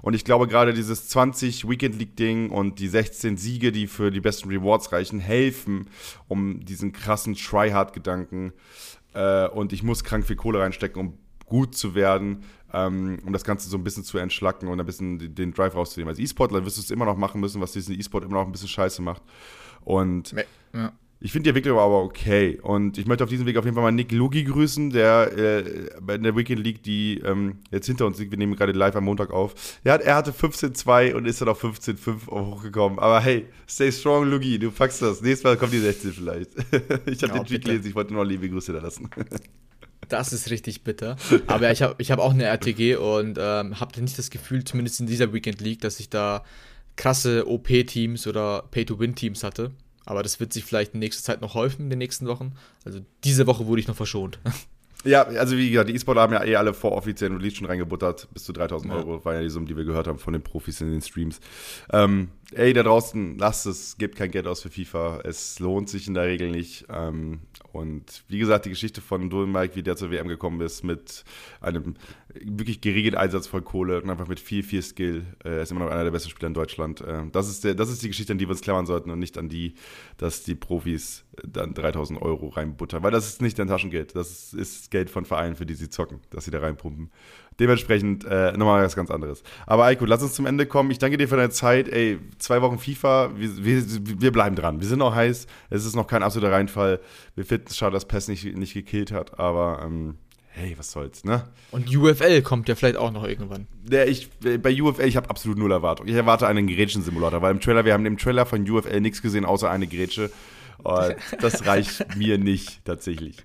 [0.00, 4.20] Und ich glaube, gerade dieses 20 Weekend League-Ding und die 16 Siege, die für die
[4.20, 5.88] besten Rewards reichen, helfen,
[6.28, 8.52] um diesen krassen Tryhard-Gedanken
[9.14, 13.44] äh, und ich muss krank viel Kohle reinstecken, um gut zu werden, ähm, um das
[13.44, 16.10] Ganze so ein bisschen zu entschlacken und ein bisschen den Drive rauszunehmen.
[16.10, 18.52] Als E-Sportler wirst du es immer noch machen müssen, was diesen E-Sport immer noch ein
[18.52, 19.22] bisschen scheiße macht.
[19.84, 20.34] Und
[20.74, 20.92] ja.
[21.18, 22.58] Ich finde die Entwicklung aber okay.
[22.62, 26.14] Und ich möchte auf diesem Weg auf jeden Fall mal Nick Lugi grüßen, der äh,
[26.14, 28.32] in der Weekend League, die ähm, jetzt hinter uns liegt.
[28.32, 29.54] Wir nehmen gerade live am Montag auf.
[29.82, 32.98] Er, hat, er hatte 15-2 und ist dann auf 15-5 hochgekommen.
[32.98, 34.58] Aber hey, stay strong, Lugi.
[34.58, 35.22] Du packst das.
[35.22, 36.50] Nächstes Mal kommt die 16 vielleicht.
[37.06, 37.86] ich habe ja, den Tweet gelesen.
[37.86, 39.08] Ich wollte nur liebe Grüße da lassen.
[40.08, 41.16] Das ist richtig bitter.
[41.48, 45.00] Aber ich habe ich hab auch eine RTG und ähm, habe nicht das Gefühl, zumindest
[45.00, 46.44] in dieser Weekend League, dass ich da
[46.94, 49.72] krasse OP-Teams oder Pay-to-Win-Teams hatte.
[50.06, 52.52] Aber das wird sich vielleicht in nächster Zeit noch häufen, in den nächsten Wochen.
[52.84, 54.38] Also diese Woche wurde ich noch verschont.
[55.04, 58.26] Ja, also wie gesagt, die E-Sportler haben ja eh alle vor offiziellen Release schon reingebuttert.
[58.32, 58.98] Bis zu 3000 ja.
[58.98, 61.38] Euro war ja die Summe, die wir gehört haben von den Profis in den Streams.
[61.92, 65.20] Ähm, ey, da draußen, lasst es, gebt kein Geld aus für FIFA.
[65.24, 66.86] Es lohnt sich in der Regel nicht.
[66.88, 67.40] Ähm,
[67.72, 71.24] und wie gesagt, die Geschichte von Dual Mike, wie der zur WM gekommen ist, mit
[71.60, 71.94] einem
[72.34, 75.24] wirklich geringen Einsatz von Kohle und einfach mit viel, viel Skill.
[75.42, 77.00] Er ist immer noch einer der besten Spieler in Deutschland.
[77.00, 79.18] Äh, das, ist der, das ist die Geschichte, an die wir uns klammern sollten und
[79.18, 79.74] nicht an die,
[80.16, 83.02] dass die Profis dann 3000 Euro reinbuttern.
[83.02, 84.14] Weil das ist nicht dein Taschengeld.
[84.14, 87.10] Das ist Geld von Vereinen, für die sie zocken, dass sie da reinpumpen.
[87.58, 89.42] Dementsprechend äh, nochmal was ganz anderes.
[89.66, 90.90] Aber Eiko, lass uns zum Ende kommen.
[90.90, 91.88] Ich danke dir für deine Zeit.
[91.88, 93.84] Ey, zwei Wochen FIFA, wir, wir,
[94.20, 94.80] wir bleiben dran.
[94.80, 95.46] Wir sind noch heiß.
[95.70, 97.00] Es ist noch kein absoluter Reinfall.
[97.34, 100.16] Wir finden es schade, dass PES nicht, nicht gekillt hat, aber ähm,
[100.56, 101.44] hey, was soll's, ne?
[101.70, 103.66] Und UFL kommt ja vielleicht auch noch irgendwann.
[103.82, 106.08] Der, ich, bei UFL, ich habe absolut null Erwartung.
[106.08, 109.44] Ich erwarte einen Gretchen-Simulator, weil im Trailer, wir haben im Trailer von UFL nichts gesehen,
[109.44, 110.30] außer eine Grätsche.
[111.40, 113.36] Das reicht mir nicht, tatsächlich.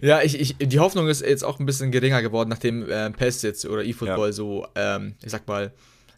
[0.00, 3.42] Ja, ich, ich, die Hoffnung ist jetzt auch ein bisschen geringer geworden, nachdem äh, PES
[3.42, 4.32] jetzt oder eFootball ja.
[4.32, 5.72] so, ähm, ich sag mal,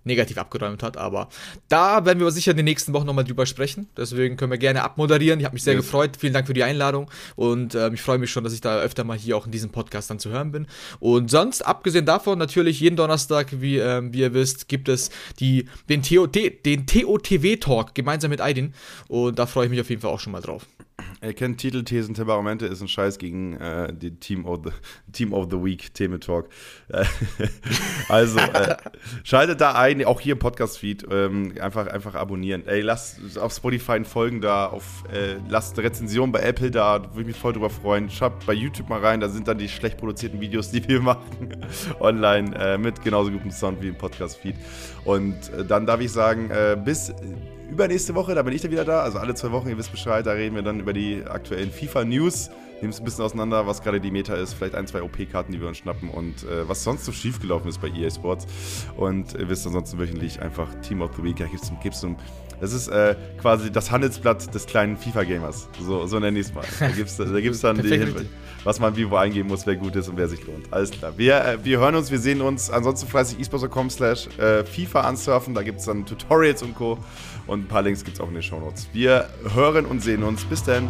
[0.05, 0.97] negativ abgeräumt hat.
[0.97, 1.29] Aber
[1.69, 3.89] da werden wir sicher in den nächsten Wochen nochmal drüber sprechen.
[3.97, 5.41] Deswegen können wir gerne abmoderieren.
[5.41, 5.85] Ich habe mich sehr yes.
[5.85, 6.17] gefreut.
[6.19, 7.11] Vielen Dank für die Einladung.
[7.37, 9.71] Und äh, ich freue mich schon, dass ich da öfter mal hier auch in diesem
[9.71, 10.67] Podcast dann zu hören bin.
[11.01, 15.69] Und sonst, abgesehen davon, natürlich jeden Donnerstag, wie, äh, wie ihr wisst, gibt es die,
[15.89, 18.75] den, TOT, den TOTW-Talk gemeinsam mit Aidin.
[19.09, 20.67] Und da freue ich mich auf jeden Fall auch schon mal drauf.
[21.21, 24.71] Er kennt Titel, Thesen, Temperamente, ist ein Scheiß gegen äh, die Team of the,
[25.13, 26.49] Team of the Week, Thementalk.
[28.09, 28.77] also, äh,
[29.23, 31.07] schaltet da ein, auch hier im Podcast-Feed.
[31.11, 32.67] Ähm, einfach, einfach abonnieren.
[32.67, 37.03] Ey, lasst auf Spotify ein Folgen da, auf, äh, lasst eine Rezension bei Apple da,
[37.03, 38.11] würde ich mich voll drüber freuen.
[38.11, 41.57] Schaut bei YouTube mal rein, da sind dann die schlecht produzierten Videos, die wir machen,
[42.01, 44.57] online, äh, mit genauso gutem Sound wie im Podcast-Feed.
[45.05, 47.13] Und äh, dann darf ich sagen, äh, bis
[47.75, 49.01] übernächste Woche, da bin ich dann wieder da.
[49.01, 52.51] Also alle zwei Wochen, ihr wisst Bescheid, da reden wir dann über die aktuellen FIFA-News.
[52.81, 55.61] Nehmen es ein bisschen auseinander, was gerade die Meta ist, vielleicht ein, zwei OP-Karten, die
[55.61, 58.47] wir uns schnappen und äh, was sonst so schiefgelaufen ist bei EA Sports.
[58.97, 61.39] Und ihr wisst ansonsten wöchentlich einfach Team of the Week.
[61.39, 62.17] Ja, gibt's, gibt's so
[62.61, 65.69] das ist äh, quasi das Handelsblatt des kleinen FIFA-Gamers.
[65.81, 66.65] So, so nenne ich es mal.
[66.81, 68.15] Da gibt es da gibt's dann die,
[68.65, 70.73] was man wie wo eingeben muss, wer gut ist und wer sich lohnt.
[70.73, 71.13] Alles klar.
[71.17, 72.71] Wir, äh, wir hören uns, wir sehen uns.
[72.71, 75.55] Ansonsten fleißig esports.com slash äh, FIFA ansurfen.
[75.55, 76.99] Da gibt es dann Tutorials und Co.
[77.47, 78.89] Und ein paar Links gibt es auch in den Show Notes.
[78.93, 80.45] Wir hören und sehen uns.
[80.45, 80.89] Bis dann.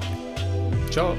[0.90, 1.16] Ciao.